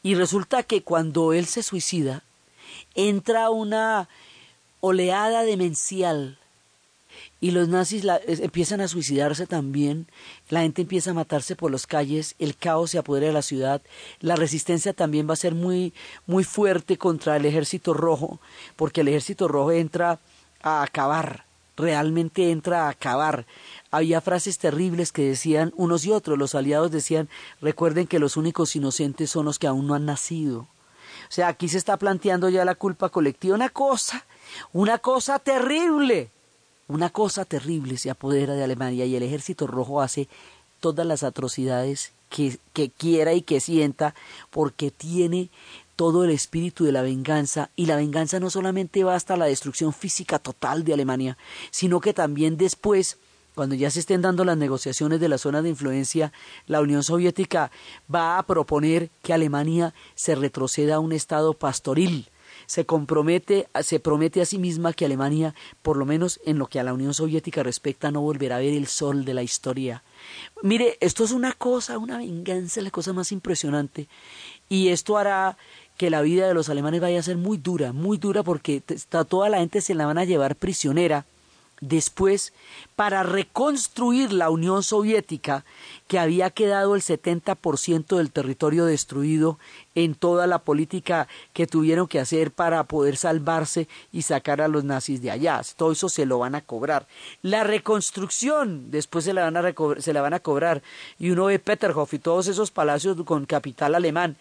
Y 0.02 0.14
resulta 0.14 0.62
que 0.62 0.82
cuando 0.82 1.32
él 1.32 1.46
se 1.46 1.62
suicida, 1.62 2.22
entra 2.94 3.48
una 3.48 4.10
oleada 4.80 5.42
demencial 5.42 6.36
y 7.44 7.50
los 7.50 7.68
nazis 7.68 8.06
empiezan 8.26 8.80
a 8.80 8.88
suicidarse 8.88 9.46
también, 9.46 10.06
la 10.48 10.62
gente 10.62 10.80
empieza 10.80 11.10
a 11.10 11.12
matarse 11.12 11.54
por 11.54 11.70
las 11.70 11.86
calles, 11.86 12.36
el 12.38 12.56
caos 12.56 12.92
se 12.92 12.96
apodera 12.96 13.26
de 13.26 13.34
la 13.34 13.42
ciudad, 13.42 13.82
la 14.20 14.34
resistencia 14.34 14.94
también 14.94 15.28
va 15.28 15.34
a 15.34 15.36
ser 15.36 15.54
muy, 15.54 15.92
muy 16.26 16.42
fuerte 16.42 16.96
contra 16.96 17.36
el 17.36 17.44
ejército 17.44 17.92
rojo, 17.92 18.40
porque 18.76 19.02
el 19.02 19.08
ejército 19.08 19.46
rojo 19.46 19.72
entra 19.72 20.18
a 20.62 20.82
acabar, 20.82 21.44
realmente 21.76 22.50
entra 22.50 22.86
a 22.86 22.88
acabar. 22.88 23.44
Había 23.90 24.22
frases 24.22 24.56
terribles 24.56 25.12
que 25.12 25.28
decían 25.28 25.74
unos 25.76 26.06
y 26.06 26.12
otros, 26.12 26.38
los 26.38 26.54
aliados 26.54 26.92
decían, 26.92 27.28
recuerden 27.60 28.06
que 28.06 28.20
los 28.20 28.38
únicos 28.38 28.74
inocentes 28.74 29.28
son 29.28 29.44
los 29.44 29.58
que 29.58 29.66
aún 29.66 29.86
no 29.86 29.92
han 29.92 30.06
nacido. 30.06 30.60
O 30.60 31.28
sea, 31.28 31.48
aquí 31.48 31.68
se 31.68 31.76
está 31.76 31.98
planteando 31.98 32.48
ya 32.48 32.64
la 32.64 32.74
culpa 32.74 33.10
colectiva, 33.10 33.54
una 33.54 33.68
cosa, 33.68 34.24
una 34.72 34.96
cosa 34.96 35.38
terrible 35.40 36.30
una 36.88 37.10
cosa 37.10 37.44
terrible 37.44 37.96
se 37.96 38.10
apodera 38.10 38.54
de 38.54 38.64
Alemania 38.64 39.04
y 39.04 39.16
el 39.16 39.22
ejército 39.22 39.66
rojo 39.66 40.00
hace 40.02 40.28
todas 40.80 41.06
las 41.06 41.22
atrocidades 41.22 42.12
que, 42.28 42.58
que 42.72 42.90
quiera 42.90 43.32
y 43.32 43.42
que 43.42 43.60
sienta 43.60 44.14
porque 44.50 44.90
tiene 44.90 45.48
todo 45.96 46.24
el 46.24 46.30
espíritu 46.30 46.84
de 46.84 46.92
la 46.92 47.02
venganza. 47.02 47.70
Y 47.76 47.86
la 47.86 47.96
venganza 47.96 48.40
no 48.40 48.50
solamente 48.50 49.04
va 49.04 49.14
hasta 49.14 49.36
la 49.36 49.46
destrucción 49.46 49.92
física 49.92 50.38
total 50.38 50.84
de 50.84 50.94
Alemania, 50.94 51.38
sino 51.70 52.00
que 52.00 52.12
también 52.12 52.56
después 52.56 53.16
cuando 53.54 53.76
ya 53.76 53.90
se 53.90 54.00
estén 54.00 54.20
dando 54.20 54.44
las 54.44 54.56
negociaciones 54.56 55.20
de 55.20 55.28
la 55.28 55.38
zona 55.38 55.62
de 55.62 55.68
influencia, 55.68 56.32
la 56.66 56.80
Unión 56.80 57.04
Soviética 57.04 57.70
va 58.12 58.36
a 58.36 58.42
proponer 58.42 59.10
que 59.22 59.32
Alemania 59.32 59.94
se 60.16 60.34
retroceda 60.34 60.96
a 60.96 61.00
un 61.00 61.12
estado 61.12 61.54
pastoril, 61.54 62.28
se 62.66 62.86
compromete, 62.86 63.68
se 63.82 64.00
promete 64.00 64.40
a 64.40 64.46
sí 64.46 64.58
misma 64.58 64.92
que 64.92 65.04
Alemania, 65.04 65.54
por 65.82 65.96
lo 65.96 66.06
menos 66.06 66.40
en 66.44 66.58
lo 66.58 66.66
que 66.66 66.80
a 66.80 66.84
la 66.84 66.94
Unión 66.94 67.14
Soviética 67.14 67.62
respecta, 67.62 68.10
no 68.10 68.20
volverá 68.20 68.56
a 68.56 68.60
ver 68.60 68.74
el 68.74 68.86
sol 68.86 69.24
de 69.24 69.34
la 69.34 69.42
historia. 69.42 70.02
Mire, 70.62 70.96
esto 71.00 71.24
es 71.24 71.32
una 71.32 71.52
cosa, 71.52 71.98
una 71.98 72.18
venganza, 72.18 72.80
la 72.80 72.90
cosa 72.90 73.12
más 73.12 73.32
impresionante, 73.32 74.08
y 74.68 74.88
esto 74.88 75.18
hará 75.18 75.56
que 75.96 76.10
la 76.10 76.22
vida 76.22 76.48
de 76.48 76.54
los 76.54 76.68
alemanes 76.68 77.00
vaya 77.00 77.20
a 77.20 77.22
ser 77.22 77.36
muy 77.36 77.56
dura, 77.56 77.92
muy 77.92 78.18
dura 78.18 78.42
porque 78.42 78.82
toda 79.28 79.48
la 79.48 79.58
gente 79.58 79.80
se 79.80 79.94
la 79.94 80.06
van 80.06 80.18
a 80.18 80.24
llevar 80.24 80.56
prisionera 80.56 81.24
después 81.88 82.52
para 82.96 83.22
reconstruir 83.22 84.32
la 84.32 84.50
Unión 84.50 84.82
Soviética, 84.82 85.64
que 86.06 86.18
había 86.18 86.50
quedado 86.50 86.94
el 86.94 87.02
70% 87.02 88.16
del 88.16 88.30
territorio 88.30 88.84
destruido 88.84 89.58
en 89.94 90.14
toda 90.14 90.46
la 90.46 90.60
política 90.60 91.28
que 91.52 91.66
tuvieron 91.66 92.08
que 92.08 92.20
hacer 92.20 92.50
para 92.50 92.84
poder 92.84 93.16
salvarse 93.16 93.88
y 94.12 94.22
sacar 94.22 94.60
a 94.60 94.68
los 94.68 94.84
nazis 94.84 95.22
de 95.22 95.30
allá. 95.30 95.60
Todo 95.76 95.92
eso 95.92 96.08
se 96.08 96.26
lo 96.26 96.38
van 96.38 96.54
a 96.54 96.60
cobrar. 96.60 97.06
La 97.42 97.64
reconstrucción 97.64 98.90
después 98.90 99.24
se 99.24 99.32
la 99.32 99.50
van 99.50 99.56
a, 99.56 99.74
se 100.00 100.12
la 100.12 100.22
van 100.22 100.34
a 100.34 100.40
cobrar. 100.40 100.82
Y 101.18 101.30
uno 101.30 101.46
ve 101.46 101.58
Peterhof 101.58 102.14
y 102.14 102.18
todos 102.18 102.48
esos 102.48 102.70
palacios 102.70 103.16
con 103.24 103.46
capital 103.46 103.94
alemán 103.94 104.36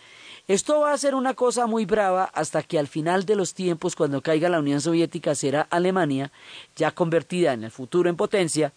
esto 0.47 0.81
va 0.81 0.91
a 0.91 0.97
ser 0.97 1.15
una 1.15 1.33
cosa 1.35 1.67
muy 1.67 1.85
brava 1.85 2.25
hasta 2.25 2.63
que 2.63 2.77
al 2.77 2.87
final 2.87 3.25
de 3.25 3.35
los 3.35 3.53
tiempos, 3.53 3.95
cuando 3.95 4.21
caiga 4.21 4.49
la 4.49 4.59
Unión 4.59 4.81
Soviética, 4.81 5.35
será 5.35 5.67
Alemania, 5.69 6.31
ya 6.75 6.91
convertida 6.91 7.53
en 7.53 7.63
el 7.63 7.71
futuro 7.71 8.09
en 8.09 8.17
potencia, 8.17 8.73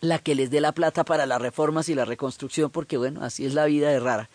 la 0.00 0.18
que 0.18 0.34
les 0.34 0.50
dé 0.50 0.60
la 0.60 0.72
plata 0.72 1.04
para 1.04 1.24
las 1.24 1.40
reformas 1.40 1.88
y 1.88 1.94
la 1.94 2.04
reconstrucción, 2.04 2.70
porque 2.70 2.96
bueno, 2.96 3.24
así 3.24 3.46
es 3.46 3.54
la 3.54 3.66
vida 3.66 3.88
de 3.88 4.00
rara. 4.00 4.28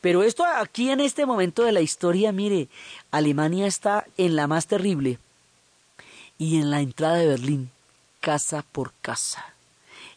Pero 0.00 0.22
esto 0.22 0.44
aquí 0.44 0.90
en 0.90 1.00
este 1.00 1.26
momento 1.26 1.64
de 1.64 1.72
la 1.72 1.80
historia, 1.80 2.32
mire, 2.32 2.68
Alemania 3.10 3.66
está 3.66 4.06
en 4.16 4.36
la 4.36 4.46
más 4.46 4.68
terrible 4.68 5.18
y 6.38 6.60
en 6.60 6.70
la 6.70 6.80
entrada 6.80 7.16
de 7.16 7.26
Berlín, 7.26 7.70
casa 8.20 8.64
por 8.72 8.92
casa 9.02 9.51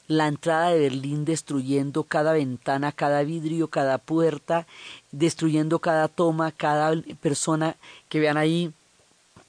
la 0.08 0.28
entrada 0.28 0.70
de 0.70 0.80
Berlín 0.80 1.26
destruyendo 1.26 2.04
cada 2.04 2.34
ventana, 2.34 2.92
cada 2.92 3.24
vidrio, 3.24 3.70
cada 3.70 3.98
puerta, 3.98 4.68
destruyendo 5.12 5.80
cada 5.80 6.08
toma, 6.08 6.52
cada 6.52 6.94
persona 7.22 7.76
que 8.10 8.20
vean 8.20 8.38
ahí, 8.38 8.72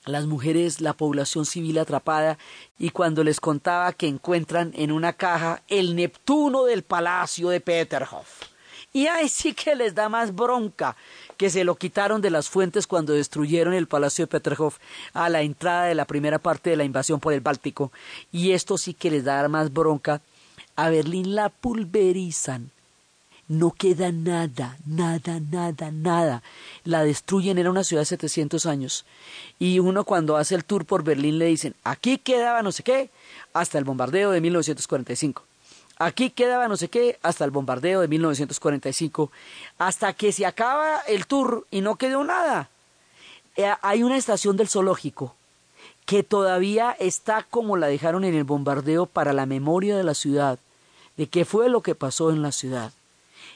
las 0.04 0.26
mujeres, 0.26 0.80
la 0.80 0.92
población 0.92 1.44
civil 1.46 1.78
atrapada, 1.78 2.38
y 2.78 2.90
cuando 2.90 3.24
les 3.24 3.40
contaba 3.40 3.92
que 3.92 4.07
encuentran 4.07 4.72
en 4.76 4.92
una 4.92 5.12
caja 5.12 5.62
el 5.68 5.96
Neptuno 5.96 6.64
del 6.64 6.82
Palacio 6.82 7.48
de 7.48 7.61
Peterhof. 7.61 8.44
Y 8.92 9.09
ahí 9.09 9.28
sí 9.28 9.52
que 9.52 9.74
les 9.74 9.94
da 9.94 10.09
más 10.09 10.34
bronca 10.34 10.96
que 11.36 11.50
se 11.50 11.64
lo 11.64 11.74
quitaron 11.74 12.22
de 12.22 12.30
las 12.30 12.48
fuentes 12.48 12.86
cuando 12.86 13.12
destruyeron 13.12 13.74
el 13.74 13.88
Palacio 13.88 14.22
de 14.22 14.28
Peterhof 14.28 14.78
a 15.12 15.28
la 15.28 15.42
entrada 15.42 15.84
de 15.84 15.94
la 15.94 16.07
primera 16.07 16.38
parte 16.38 16.70
de 16.70 16.76
la 16.76 16.84
invasión 16.84 17.20
por 17.20 17.34
el 17.34 17.40
Báltico. 17.40 17.92
Y 18.32 18.52
esto 18.52 18.78
sí 18.78 18.94
que 18.94 19.11
les 19.11 19.24
da 19.24 19.46
más 19.48 19.70
bronca 19.70 20.22
a 20.77 20.91
Berlín 20.91 21.35
la 21.35 21.49
pulverizan. 21.49 22.70
No 23.49 23.70
queda 23.70 24.11
nada, 24.11 24.77
nada, 24.87 25.41
nada, 25.41 25.91
nada. 25.93 26.43
La 26.85 27.05
destruyen, 27.05 27.59
era 27.59 27.70
una 27.70 27.85
ciudad 27.85 28.03
de 28.03 28.07
700 28.07 28.66
años. 28.66 29.05
Y 29.59 29.79
uno 29.79 30.05
cuando 30.05 30.37
hace 30.37 30.57
el 30.57 30.64
tour 30.64 30.85
por 30.85 31.05
Berlín 31.05 31.39
le 31.39 31.47
dicen, 31.47 31.74
aquí 31.85 32.18
quedaba 32.18 32.62
no 32.62 32.72
sé 32.72 32.83
qué, 32.83 33.11
hasta 33.53 33.79
el 33.79 33.85
bombardeo 33.85 34.33
de 34.33 34.41
1945. 34.41 35.45
Aquí 35.99 36.31
quedaba 36.31 36.68
no 36.68 36.77
sé 36.77 36.89
qué 36.89 37.18
hasta 37.22 37.45
el 37.45 37.51
bombardeo 37.53 38.01
de 38.03 38.09
1945, 38.09 39.31
hasta 39.79 40.12
que 40.12 40.33
se 40.33 40.45
acaba 40.45 41.01
el 41.09 41.27
tour 41.27 41.66
y 41.70 41.81
no 41.81 41.97
quedó 41.97 42.24
nada. 42.24 42.68
Eh, 43.57 43.72
hay 43.81 44.03
una 44.03 44.16
estación 44.16 44.57
del 44.57 44.68
zoológico 44.68 45.35
que 46.05 46.22
todavía 46.22 46.95
está 46.99 47.47
como 47.49 47.77
la 47.77 47.87
dejaron 47.87 48.24
en 48.24 48.35
el 48.35 48.45
bombardeo 48.45 49.07
para 49.07 49.33
la 49.33 49.47
memoria 49.47 49.97
de 49.97 50.05
la 50.05 50.14
ciudad 50.14 50.59
de 51.17 51.27
qué 51.27 51.45
fue 51.45 51.69
lo 51.69 51.83
que 51.83 51.95
pasó 51.95 52.31
en 52.31 52.43
la 52.43 52.53
ciudad. 52.53 52.93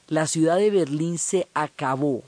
La 0.08 0.26
ciudad 0.26 0.56
de 0.56 0.70
Berlín 0.70 1.18
se 1.18 1.46
acabó, 1.54 2.22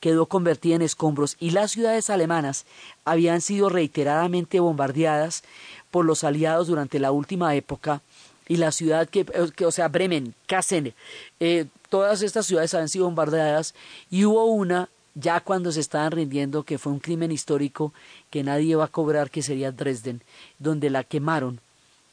quedó 0.00 0.26
convertida 0.26 0.76
en 0.76 0.82
escombros 0.82 1.36
y 1.38 1.50
las 1.50 1.72
ciudades 1.72 2.10
alemanas 2.10 2.64
habían 3.04 3.40
sido 3.40 3.68
reiteradamente 3.68 4.60
bombardeadas 4.60 5.42
por 5.90 6.04
los 6.04 6.24
aliados 6.24 6.68
durante 6.68 6.98
la 6.98 7.12
última 7.12 7.54
época 7.54 8.00
y 8.48 8.56
la 8.56 8.72
ciudad 8.72 9.08
que, 9.08 9.26
o 9.64 9.70
sea, 9.70 9.88
Bremen, 9.88 10.34
Kassel, 10.46 10.94
eh, 11.40 11.66
todas 11.88 12.22
estas 12.22 12.46
ciudades 12.46 12.72
habían 12.74 12.88
sido 12.88 13.04
bombardeadas 13.04 13.74
y 14.10 14.24
hubo 14.24 14.46
una 14.46 14.88
ya 15.14 15.40
cuando 15.40 15.72
se 15.72 15.80
estaban 15.80 16.12
rindiendo 16.12 16.62
que 16.62 16.78
fue 16.78 16.92
un 16.92 17.00
crimen 17.00 17.32
histórico 17.32 17.92
que 18.30 18.44
nadie 18.44 18.76
va 18.76 18.84
a 18.84 18.88
cobrar 18.88 19.30
que 19.30 19.42
sería 19.42 19.72
Dresden, 19.72 20.22
donde 20.58 20.88
la 20.88 21.04
quemaron. 21.04 21.60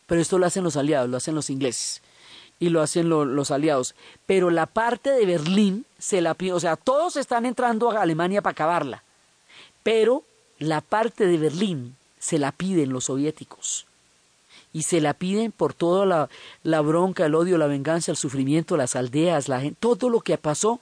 Pero 0.07 0.19
esto 0.19 0.39
lo 0.39 0.47
hacen 0.47 0.63
los 0.63 0.77
aliados, 0.77 1.09
lo 1.09 1.17
hacen 1.17 1.35
los 1.35 1.49
ingleses 1.49 2.01
y 2.59 2.69
lo 2.69 2.81
hacen 2.81 3.09
los 3.09 3.51
aliados. 3.51 3.95
Pero 4.25 4.49
la 4.49 4.65
parte 4.65 5.11
de 5.11 5.25
Berlín 5.25 5.85
se 5.97 6.21
la 6.21 6.33
pide, 6.33 6.53
o 6.53 6.59
sea, 6.59 6.75
todos 6.75 7.17
están 7.17 7.45
entrando 7.45 7.91
a 7.91 8.01
Alemania 8.01 8.41
para 8.41 8.51
acabarla, 8.51 9.03
pero 9.83 10.23
la 10.59 10.81
parte 10.81 11.25
de 11.25 11.37
Berlín 11.37 11.95
se 12.19 12.39
la 12.39 12.51
piden 12.51 12.91
los 12.91 13.05
soviéticos. 13.05 13.85
Y 14.73 14.83
se 14.83 15.01
la 15.01 15.13
piden 15.13 15.51
por 15.51 15.73
toda 15.73 16.05
la, 16.05 16.29
la 16.61 16.81
bronca, 16.81 17.25
el 17.25 17.35
odio, 17.35 17.57
la 17.57 17.67
venganza, 17.67 18.11
el 18.11 18.17
sufrimiento, 18.17 18.77
las 18.77 18.95
aldeas, 18.95 19.47
la 19.47 19.61
gente, 19.61 19.77
todo 19.79 20.09
lo 20.09 20.19
que 20.19 20.37
pasó, 20.37 20.81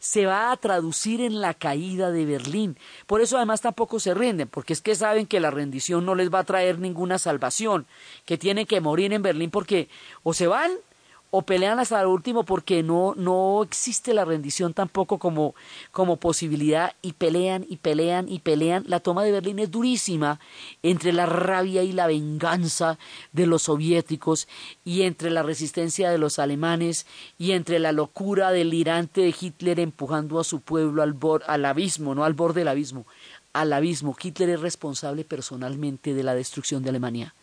se 0.00 0.26
va 0.26 0.50
a 0.50 0.56
traducir 0.56 1.20
en 1.20 1.40
la 1.40 1.54
caída 1.54 2.10
de 2.10 2.24
Berlín. 2.24 2.76
Por 3.06 3.20
eso 3.20 3.36
además 3.36 3.60
tampoco 3.60 4.00
se 4.00 4.14
rinden, 4.14 4.48
porque 4.48 4.72
es 4.72 4.80
que 4.80 4.94
saben 4.94 5.26
que 5.26 5.40
la 5.40 5.50
rendición 5.50 6.04
no 6.04 6.14
les 6.14 6.32
va 6.32 6.40
a 6.40 6.44
traer 6.44 6.78
ninguna 6.78 7.18
salvación, 7.18 7.86
que 8.24 8.38
tienen 8.38 8.66
que 8.66 8.80
morir 8.80 9.12
en 9.12 9.22
Berlín 9.22 9.50
porque 9.50 9.88
o 10.22 10.34
se 10.34 10.46
van 10.46 10.72
o 11.30 11.42
pelean 11.42 11.78
hasta 11.78 12.00
el 12.00 12.08
último 12.08 12.44
porque 12.44 12.82
no, 12.82 13.14
no 13.16 13.62
existe 13.62 14.14
la 14.14 14.24
rendición 14.24 14.74
tampoco 14.74 15.18
como, 15.18 15.54
como 15.92 16.16
posibilidad 16.16 16.94
y 17.02 17.12
pelean 17.12 17.64
y 17.68 17.76
pelean 17.76 18.28
y 18.28 18.40
pelean. 18.40 18.84
La 18.86 19.00
toma 19.00 19.22
de 19.22 19.32
Berlín 19.32 19.60
es 19.60 19.70
durísima 19.70 20.40
entre 20.82 21.12
la 21.12 21.26
rabia 21.26 21.82
y 21.84 21.92
la 21.92 22.08
venganza 22.08 22.98
de 23.32 23.46
los 23.46 23.62
soviéticos 23.62 24.48
y 24.84 25.02
entre 25.02 25.30
la 25.30 25.42
resistencia 25.42 26.10
de 26.10 26.18
los 26.18 26.38
alemanes 26.38 27.06
y 27.38 27.52
entre 27.52 27.78
la 27.78 27.92
locura 27.92 28.50
delirante 28.50 29.20
de 29.20 29.34
Hitler 29.38 29.78
empujando 29.78 30.40
a 30.40 30.44
su 30.44 30.60
pueblo 30.60 31.02
al, 31.02 31.16
al 31.46 31.64
abismo, 31.64 32.14
no 32.14 32.24
al 32.24 32.34
borde 32.34 32.60
del 32.62 32.68
abismo, 32.68 33.06
al 33.52 33.72
abismo. 33.72 34.16
Hitler 34.20 34.50
es 34.50 34.60
responsable 34.60 35.24
personalmente 35.24 36.12
de 36.12 36.24
la 36.24 36.34
destrucción 36.34 36.82
de 36.82 36.90
Alemania 36.90 37.34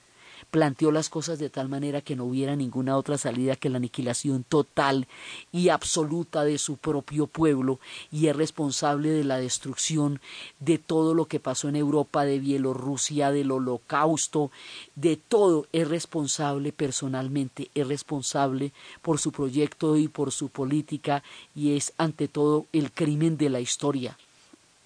planteó 0.52 0.92
las 0.92 1.10
cosas 1.10 1.40
de 1.40 1.50
tal 1.50 1.68
manera 1.68 2.02
que 2.02 2.16
no 2.16 2.26
hubiera 2.26 2.56
ninguna 2.56 2.98
otra 2.98 3.18
salida 3.18 3.56
que 3.56 3.70
la 3.70 3.78
aniquilación 3.78 4.44
total 4.44 5.08
y 5.52 5.70
absoluta 5.70 6.44
de 6.44 6.58
su 6.58 6.78
propio 6.78 7.28
pueblo 7.28 7.80
y 8.12 8.28
es 8.28 8.36
responsable 8.36 9.10
de 9.10 9.24
la 9.24 9.40
destrucción 9.40 10.22
de 10.60 10.78
todo 10.78 11.14
lo 11.14 11.26
que 11.26 11.40
pasó 11.40 11.68
en 11.68 11.76
Europa, 11.76 12.24
de 12.24 12.40
Bielorrusia, 12.40 13.32
del 13.32 13.52
holocausto, 13.52 14.52
de 14.96 15.18
todo, 15.18 15.68
es 15.74 15.88
responsable 15.88 16.72
personalmente, 16.72 17.70
es 17.76 17.88
responsable 17.88 18.72
por 19.02 19.20
su 19.20 19.32
proyecto 19.32 19.98
y 19.98 20.08
por 20.08 20.32
su 20.32 20.50
política 20.50 21.24
y 21.56 21.76
es 21.76 21.94
ante 21.98 22.28
todo 22.28 22.66
el 22.72 22.92
crimen 22.92 23.38
de 23.38 23.50
la 23.50 23.60
historia. 23.60 24.18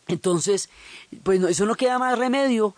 Entonces, 0.08 0.70
pues 1.24 1.42
eso 1.44 1.66
no 1.66 1.76
queda 1.76 2.00
más 2.00 2.18
remedio 2.18 2.76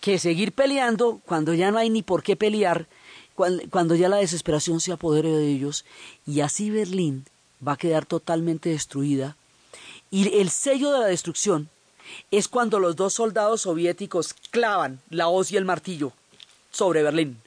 que 0.00 0.18
seguir 0.18 0.52
peleando 0.52 1.20
cuando 1.24 1.54
ya 1.54 1.70
no 1.70 1.78
hay 1.78 1.90
ni 1.90 2.02
por 2.02 2.22
qué 2.22 2.36
pelear, 2.36 2.86
cuando, 3.34 3.94
ya 3.94 4.08
la 4.08 4.16
desesperación 4.16 4.80
se 4.80 4.92
apodere 4.92 5.30
de 5.30 5.48
ellos, 5.48 5.84
y 6.26 6.40
así 6.40 6.70
Berlín 6.70 7.24
va 7.66 7.72
a 7.72 7.76
quedar 7.76 8.04
totalmente 8.04 8.70
destruida. 8.70 9.36
Y 10.10 10.38
el 10.38 10.50
sello 10.50 10.90
de 10.90 11.00
la 11.00 11.06
destrucción 11.06 11.68
es 12.30 12.48
cuando 12.48 12.80
los 12.80 12.96
dos 12.96 13.14
soldados 13.14 13.62
soviéticos 13.62 14.34
clavan 14.50 15.00
la 15.10 15.28
hoz 15.28 15.52
y 15.52 15.56
el 15.56 15.64
martillo 15.64 16.12
sobre 16.70 17.02
Berlín. 17.02 17.40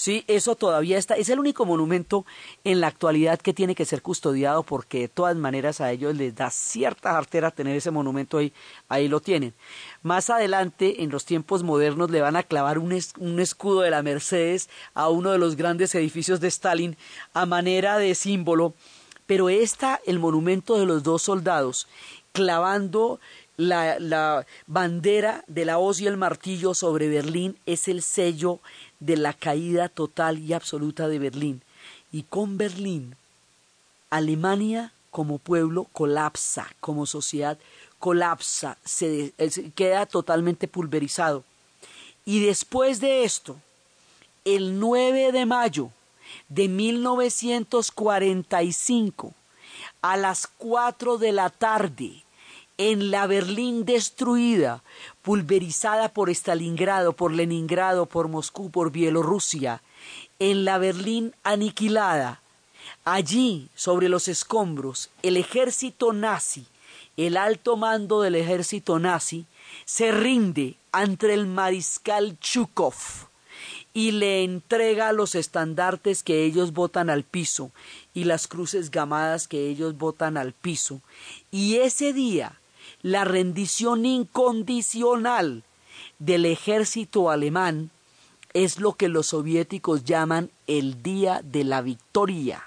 Sí, 0.00 0.24
eso 0.28 0.56
todavía 0.56 0.96
está, 0.96 1.16
es 1.16 1.28
el 1.28 1.38
único 1.38 1.66
monumento 1.66 2.24
en 2.64 2.80
la 2.80 2.86
actualidad 2.86 3.38
que 3.38 3.52
tiene 3.52 3.74
que 3.74 3.84
ser 3.84 4.00
custodiado 4.00 4.62
porque 4.62 5.00
de 5.00 5.08
todas 5.08 5.36
maneras 5.36 5.82
a 5.82 5.92
ellos 5.92 6.16
les 6.16 6.34
da 6.34 6.48
cierta 6.48 7.18
artera 7.18 7.50
tener 7.50 7.76
ese 7.76 7.90
monumento 7.90 8.38
ahí, 8.38 8.50
ahí 8.88 9.08
lo 9.08 9.20
tienen. 9.20 9.52
Más 10.02 10.30
adelante, 10.30 11.02
en 11.02 11.10
los 11.10 11.26
tiempos 11.26 11.62
modernos, 11.64 12.10
le 12.10 12.22
van 12.22 12.36
a 12.36 12.44
clavar 12.44 12.78
un, 12.78 12.98
un 13.18 13.40
escudo 13.40 13.82
de 13.82 13.90
la 13.90 14.02
Mercedes 14.02 14.70
a 14.94 15.10
uno 15.10 15.32
de 15.32 15.38
los 15.38 15.54
grandes 15.54 15.94
edificios 15.94 16.40
de 16.40 16.48
Stalin 16.48 16.96
a 17.34 17.44
manera 17.44 17.98
de 17.98 18.14
símbolo, 18.14 18.72
pero 19.26 19.50
está 19.50 20.00
el 20.06 20.18
monumento 20.18 20.78
de 20.78 20.86
los 20.86 21.02
dos 21.02 21.20
soldados 21.20 21.86
clavando 22.32 23.20
la, 23.56 23.98
la, 23.98 24.46
bandera 24.66 25.44
de 25.46 25.66
la 25.66 25.78
hoz 25.78 26.00
y 26.00 26.06
el 26.06 26.16
martillo 26.16 26.72
sobre 26.72 27.08
Berlín 27.08 27.58
es 27.66 27.88
el 27.88 28.00
sello 28.00 28.60
de 29.00 29.16
la 29.16 29.32
caída 29.32 29.88
total 29.88 30.38
y 30.38 30.52
absoluta 30.52 31.08
de 31.08 31.18
Berlín. 31.18 31.62
Y 32.12 32.22
con 32.24 32.58
Berlín, 32.58 33.16
Alemania 34.10 34.92
como 35.10 35.38
pueblo 35.38 35.86
colapsa, 35.92 36.68
como 36.80 37.06
sociedad 37.06 37.56
colapsa, 37.98 38.76
se, 38.84 39.32
queda 39.74 40.04
totalmente 40.06 40.68
pulverizado. 40.68 41.42
Y 42.24 42.44
después 42.44 43.00
de 43.00 43.24
esto, 43.24 43.56
el 44.44 44.78
9 44.78 45.32
de 45.32 45.46
mayo 45.46 45.90
de 46.48 46.68
1945, 46.68 49.34
a 50.02 50.16
las 50.16 50.46
4 50.46 51.18
de 51.18 51.32
la 51.32 51.50
tarde, 51.50 52.22
en 52.80 53.10
la 53.10 53.26
Berlín 53.26 53.84
destruida, 53.84 54.82
pulverizada 55.20 56.14
por 56.14 56.30
Stalingrado, 56.30 57.12
por 57.12 57.30
Leningrado, 57.30 58.06
por 58.06 58.28
Moscú, 58.28 58.70
por 58.70 58.90
Bielorrusia, 58.90 59.82
en 60.38 60.64
la 60.64 60.78
Berlín 60.78 61.34
aniquilada, 61.42 62.40
allí, 63.04 63.68
sobre 63.74 64.08
los 64.08 64.28
escombros, 64.28 65.10
el 65.22 65.36
ejército 65.36 66.14
nazi, 66.14 66.64
el 67.18 67.36
alto 67.36 67.76
mando 67.76 68.22
del 68.22 68.34
ejército 68.34 68.98
nazi, 68.98 69.44
se 69.84 70.10
rinde 70.10 70.76
ante 70.90 71.34
el 71.34 71.46
mariscal 71.46 72.38
Chukov 72.40 72.94
y 73.92 74.12
le 74.12 74.42
entrega 74.42 75.12
los 75.12 75.34
estandartes 75.34 76.22
que 76.22 76.44
ellos 76.44 76.72
botan 76.72 77.10
al 77.10 77.24
piso 77.24 77.72
y 78.14 78.24
las 78.24 78.48
cruces 78.48 78.90
gamadas 78.90 79.48
que 79.48 79.68
ellos 79.68 79.98
botan 79.98 80.38
al 80.38 80.54
piso. 80.54 81.02
Y 81.50 81.76
ese 81.76 82.14
día, 82.14 82.59
la 83.02 83.24
rendición 83.24 84.04
incondicional 84.04 85.62
del 86.18 86.44
ejército 86.44 87.30
alemán 87.30 87.90
es 88.52 88.80
lo 88.80 88.94
que 88.94 89.08
los 89.08 89.28
soviéticos 89.28 90.04
llaman 90.04 90.50
el 90.66 91.02
día 91.02 91.40
de 91.44 91.64
la 91.64 91.82
victoria. 91.82 92.64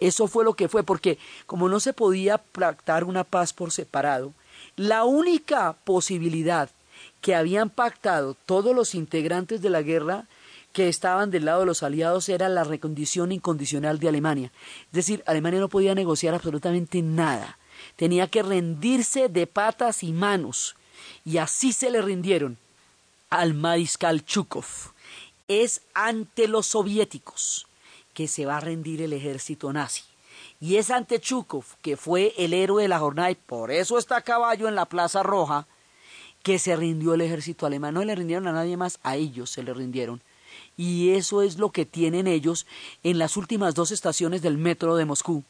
Eso 0.00 0.26
fue 0.26 0.44
lo 0.44 0.54
que 0.54 0.68
fue, 0.68 0.82
porque 0.82 1.18
como 1.46 1.68
no 1.68 1.80
se 1.80 1.92
podía 1.92 2.38
pactar 2.38 3.04
una 3.04 3.24
paz 3.24 3.52
por 3.52 3.70
separado, 3.72 4.32
la 4.76 5.04
única 5.04 5.74
posibilidad 5.84 6.70
que 7.20 7.34
habían 7.34 7.70
pactado 7.70 8.36
todos 8.46 8.74
los 8.74 8.94
integrantes 8.94 9.60
de 9.60 9.70
la 9.70 9.82
guerra 9.82 10.26
que 10.72 10.88
estaban 10.88 11.30
del 11.30 11.44
lado 11.44 11.60
de 11.60 11.66
los 11.66 11.82
aliados 11.82 12.28
era 12.28 12.48
la 12.48 12.64
recondición 12.64 13.30
incondicional 13.32 13.98
de 13.98 14.08
Alemania. 14.08 14.52
Es 14.86 14.92
decir, 14.92 15.22
Alemania 15.26 15.60
no 15.60 15.68
podía 15.68 15.94
negociar 15.94 16.34
absolutamente 16.34 17.02
nada 17.02 17.58
tenía 17.96 18.26
que 18.28 18.42
rendirse 18.42 19.28
de 19.28 19.46
patas 19.46 20.02
y 20.02 20.12
manos, 20.12 20.76
y 21.24 21.38
así 21.38 21.72
se 21.72 21.90
le 21.90 22.02
rindieron 22.02 22.58
al 23.30 23.54
mariscal 23.54 24.24
Chukov. 24.24 24.66
Es 25.48 25.82
ante 25.94 26.48
los 26.48 26.66
soviéticos 26.66 27.66
que 28.14 28.28
se 28.28 28.46
va 28.46 28.58
a 28.58 28.60
rendir 28.60 29.02
el 29.02 29.12
ejército 29.12 29.72
nazi. 29.72 30.02
Y 30.60 30.76
es 30.76 30.90
ante 30.90 31.20
Chukov, 31.20 31.64
que 31.82 31.96
fue 31.96 32.34
el 32.38 32.54
héroe 32.54 32.82
de 32.82 32.88
la 32.88 32.98
jornada, 32.98 33.30
y 33.30 33.34
por 33.34 33.70
eso 33.70 33.98
está 33.98 34.18
a 34.18 34.22
caballo 34.22 34.68
en 34.68 34.74
la 34.74 34.86
Plaza 34.86 35.22
Roja, 35.22 35.66
que 36.42 36.58
se 36.58 36.76
rindió 36.76 37.14
el 37.14 37.20
ejército 37.20 37.66
alemán. 37.66 37.94
No 37.94 38.04
le 38.04 38.14
rindieron 38.14 38.48
a 38.48 38.52
nadie 38.52 38.76
más, 38.76 38.98
a 39.02 39.16
ellos 39.16 39.50
se 39.50 39.62
le 39.62 39.74
rindieron. 39.74 40.20
Y 40.76 41.10
eso 41.10 41.42
es 41.42 41.58
lo 41.58 41.70
que 41.70 41.86
tienen 41.86 42.26
ellos 42.26 42.66
en 43.02 43.18
las 43.18 43.36
últimas 43.36 43.74
dos 43.74 43.90
estaciones 43.90 44.42
del 44.42 44.58
metro 44.58 44.96
de 44.96 45.04
Moscú 45.04 45.44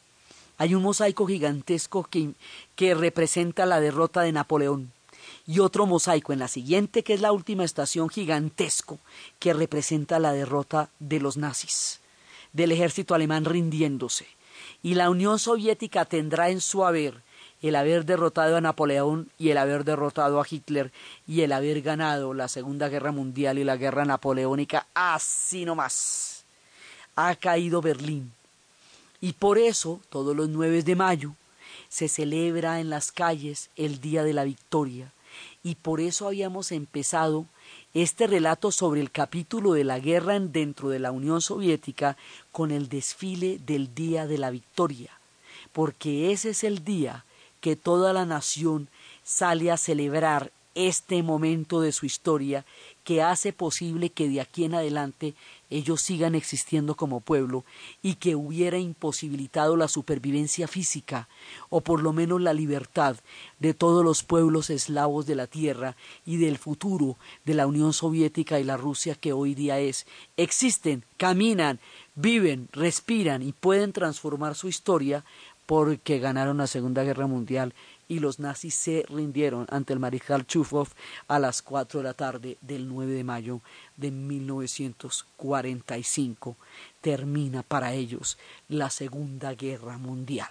hay 0.59 0.75
un 0.75 0.83
mosaico 0.83 1.27
gigantesco 1.27 2.05
que, 2.05 2.95
representa 2.95 3.67
la 3.67 3.81
derrota 3.81 4.23
de 4.23 4.33
Napoleón 4.33 4.93
y 5.47 5.61
otro 5.61 5.87
mosaico 5.87 6.33
en 6.33 6.39
la 6.39 6.49
siguiente, 6.49 7.03
que 7.03 7.15
es 7.15 7.21
la 7.21 7.33
última 7.33 7.65
estación 7.65 8.09
gigantesco, 8.09 8.99
que 9.39 9.55
representa 9.55 10.19
la 10.19 10.33
derrota 10.33 10.89
de 10.99 11.21
los 11.21 11.37
nazis, 11.37 12.01
del 12.53 12.73
ejército 12.73 13.15
alemán 13.15 13.45
rindiéndose. 13.45 14.27
Y 14.83 14.95
la 14.95 15.11
Unión 15.11 15.39
Soviética 15.39 16.05
tendrá 16.05 16.51
en 16.51 16.61
su 16.61 16.85
haber 16.85 17.23
el 17.63 17.77
haber 17.77 18.05
derrotado 18.05 18.57
a 18.57 18.61
Napoleón 18.61 19.31
y 19.39 19.51
el 19.51 19.59
haber 19.59 19.85
derrotado 19.85 20.41
a 20.41 20.47
Hitler 20.49 20.91
y 21.29 21.43
el 21.43 21.53
haber 21.53 21.81
ganado 21.81 22.35
la 22.35 22.49
Segunda 22.49 22.89
Guerra 22.89 23.13
Mundial 23.13 23.59
y 23.59 23.65
la 23.65 23.77
Guerra 23.77 24.05
Napoleónica, 24.05 24.89
así 24.95 25.65
nomás. 25.65 26.45
Ha 27.15 27.37
caído 27.37 27.81
Berlín 27.81 28.33
y 29.23 29.35
por 29.35 29.57
eso, 29.57 30.01
todos 30.11 30.37
los 30.37 30.49
9 30.49 30.83
de 30.83 30.97
mayo, 30.97 31.37
se 31.89 32.09
celebra 32.09 32.81
en 32.81 32.91
las 32.91 33.13
calles 33.13 33.71
el 33.77 34.01
Día 34.01 34.25
de 34.25 34.33
la 34.33 34.43
Victoria. 34.43 35.13
Y 35.63 35.77
por 35.77 36.01
eso 36.01 36.27
habíamos 36.27 36.73
empezado 36.73 37.47
este 37.95 38.27
relato 38.27 38.73
sobre 38.73 39.01
el 39.01 39.13
capítulo 39.13 39.75
de 39.75 39.85
la 39.85 40.01
guerra 40.01 40.41
dentro 40.41 40.89
de 40.89 40.99
la 40.99 41.13
Unión 41.13 41.41
Soviética 41.41 42.17
con 42.51 42.73
el 42.73 42.89
desfile 42.89 43.61
del 43.65 43.95
Día 43.95 44.27
de 44.27 44.39
la 44.39 44.51
Victoria, 44.51 45.13
porque 45.73 46.33
ese 46.33 46.51
es 46.51 46.65
el 46.65 46.85
día 46.85 47.25
que 47.61 47.77
toda 47.77 48.13
la 48.13 48.27
nación 48.27 48.89
sale 49.23 49.71
a 49.71 49.77
celebrar 49.77 50.51
este 50.75 51.23
momento 51.23 51.81
de 51.81 51.93
su 51.93 52.07
historia 52.07 52.65
que 53.05 53.23
hace 53.23 53.53
posible 53.53 54.11
que 54.11 54.29
de 54.29 54.41
aquí 54.41 54.65
en 54.65 54.75
adelante 54.75 55.35
ellos 55.73 56.03
sigan 56.03 56.35
existiendo 56.35 56.95
como 56.95 57.21
pueblo 57.21 57.65
y 58.03 58.15
que 58.17 58.37
hubiera 58.37 58.79
imposibilitado 58.79 59.77
la 59.77 59.89
supervivencia 59.89 60.69
física 60.69 61.29
o 61.71 61.81
por 61.81 62.03
lo 62.03 62.13
menos 62.13 62.41
la 62.41 62.53
libertad 62.53 63.17
de 63.59 63.75
todos 63.75 64.05
los 64.05 64.23
pueblos 64.23 64.71
eslavos 64.71 65.27
de 65.27 65.35
la 65.35 65.47
tierra 65.47 65.97
y 66.27 66.37
del 66.37 66.59
futuro 66.59 67.17
de 67.45 67.55
la 67.55 67.67
Unión 67.67 67.93
Soviética 67.93 68.61
y 68.61 68.65
la 68.65 68.77
Rusia 68.77 69.15
que 69.15 69.33
hoy 69.33 69.55
día 69.55 69.79
es. 69.81 70.07
Existen, 70.37 71.05
caminan, 71.17 71.81
viven, 72.15 72.69
respiran 72.73 73.43
y 73.43 73.53
pueden 73.53 73.93
transformar 73.93 74.55
su 74.55 74.69
historia 74.69 75.25
porque 75.67 76.19
ganaron 76.19 76.57
la 76.59 76.67
Segunda 76.67 77.05
Guerra 77.05 77.27
Mundial 77.27 77.75
y 78.09 78.19
los 78.19 78.39
nazis 78.39 78.75
se 78.75 79.05
rindieron 79.09 79.67
ante 79.71 79.93
el 79.93 79.99
mariscal 79.99 80.47
Chufov 80.47 80.89
a 81.29 81.39
las 81.39 81.61
4 81.63 82.01
de 82.01 82.05
la 82.05 82.15
tarde 82.15 82.57
del 82.61 82.89
9 82.89 83.13
de 83.13 83.25
mayo 83.25 83.61
de 83.97 84.11
1945. 84.11 86.57
Termina 87.01 87.63
para 87.63 87.93
ellos 87.93 88.39
la 88.69 88.91
Segunda 88.91 89.55
Guerra 89.55 89.99
Mundial. 89.99 90.51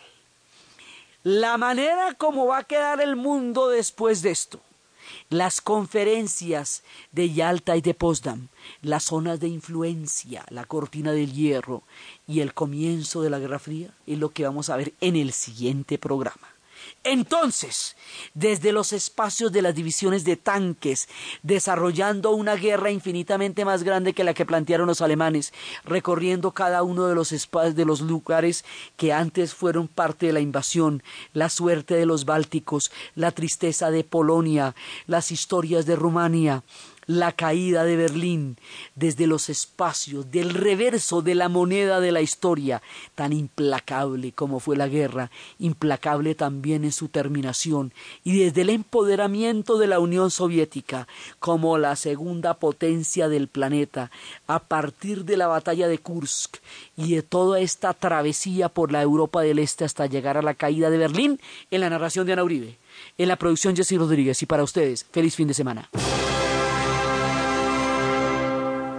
La 1.24 1.58
manera 1.58 2.16
como 2.16 2.48
va 2.48 2.60
a 2.60 2.64
quedar 2.64 3.02
el 3.02 3.16
mundo 3.16 3.70
después 3.70 4.24
de 4.24 4.32
esto 4.32 4.60
las 5.30 5.62
conferencias 5.62 6.84
de 7.12 7.34
Yalta 7.34 7.78
y 7.78 7.82
de 7.82 7.94
Potsdam, 7.94 8.48
las 8.82 9.04
zonas 9.06 9.40
de 9.40 9.48
influencia, 9.48 10.46
la 10.50 10.66
cortina 10.66 11.12
del 11.12 11.34
hierro 11.34 11.84
y 12.28 12.42
el 12.42 12.54
comienzo 12.54 13.22
de 13.22 13.30
la 13.30 13.40
Guerra 13.40 13.60
Fría 13.60 13.94
es 14.08 14.20
lo 14.20 14.30
que 14.30 14.44
vamos 14.44 14.70
a 14.70 14.78
ver 14.78 14.94
en 15.02 15.16
el 15.16 15.32
siguiente 15.34 15.98
programa. 15.98 16.48
Entonces, 17.04 17.96
desde 18.36 18.72
los 18.72 18.94
espacios 18.94 19.52
de 19.52 19.64
las 19.64 19.74
divisiones 19.74 20.24
de 20.24 20.38
tanques, 20.38 21.10
desarrollando 21.42 22.32
una 22.32 22.56
guerra 22.56 22.92
infinitamente 22.92 23.66
más 23.66 23.84
grande 23.84 24.14
que 24.14 24.24
la 24.24 24.36
que 24.36 24.46
plantearon 24.46 24.88
los 24.88 25.02
alemanes, 25.02 25.52
recorriendo 25.84 26.52
cada 26.52 26.84
uno 26.84 27.08
de 27.08 27.16
los 27.16 27.32
espacios 27.32 27.76
de 27.76 27.86
los 27.86 28.02
lugares 28.02 28.66
que 28.98 29.14
antes 29.14 29.56
fueron 29.56 29.88
parte 29.88 30.28
de 30.28 30.34
la 30.34 30.42
invasión, 30.42 31.02
la 31.34 31.50
suerte 31.50 31.96
de 31.96 32.06
los 32.06 32.26
bálticos, 32.26 32.92
la 33.16 33.32
tristeza 33.32 33.90
de 33.90 34.04
Polonia, 34.04 34.76
las 35.08 35.32
historias 35.32 35.86
de 35.86 35.96
Rumania, 35.96 36.64
la 37.06 37.32
caída 37.32 37.84
de 37.84 37.96
Berlín 37.96 38.58
desde 38.96 39.28
los 39.28 39.50
espacios 39.50 40.32
del 40.32 40.52
reverso 40.52 41.22
de 41.22 41.36
la 41.36 41.50
moneda 41.50 42.00
de 42.00 42.12
la 42.12 42.22
historia, 42.22 42.82
tan 43.16 43.34
implacable 43.34 44.32
como 44.32 44.60
fue 44.60 44.78
la 44.78 44.88
guerra, 44.88 45.32
implacable 45.60 46.36
también 46.36 46.84
en 46.84 46.92
su 46.92 47.10
terminación, 47.10 47.94
y 48.24 48.40
desde 48.40 48.62
el 48.62 48.70
empoderamiento 48.70 49.78
de 49.78 49.88
la 49.88 50.00
Unión 50.00 50.32
Soviética 50.32 51.08
como 51.40 51.78
la 51.78 51.96
segunda 51.96 52.56
potencia 52.56 53.28
del 53.30 53.48
planeta, 53.48 54.12
a 54.48 54.60
partir 54.60 55.26
de 55.26 55.38
la 55.38 55.48
batalla 55.48 55.88
de 55.88 55.98
Kursk 55.98 56.58
y 56.98 57.16
de 57.16 57.24
toda 57.24 57.60
esta 57.60 57.94
travesía 57.94 58.70
por 58.70 58.92
la 58.92 59.02
Europa 59.02 59.42
del 59.42 59.60
Este 59.60 59.86
hasta 59.86 60.06
llegar 60.06 60.38
a 60.38 60.42
la 60.42 60.54
caída 60.54 60.90
de 60.90 60.98
Berlín, 60.98 61.40
en 61.72 61.82
la 61.82 61.90
narración 61.90 62.26
de 62.26 62.34
Ana 62.34 62.44
Uribe, 62.44 62.78
en 63.18 63.28
la 63.28 63.36
producción 63.36 63.76
Jessy 63.76 63.98
Rodríguez, 63.98 64.42
y 64.42 64.46
para 64.46 64.64
ustedes, 64.64 65.06
feliz 65.12 65.36
fin 65.36 65.48
de 65.48 65.54
semana. 65.54 65.90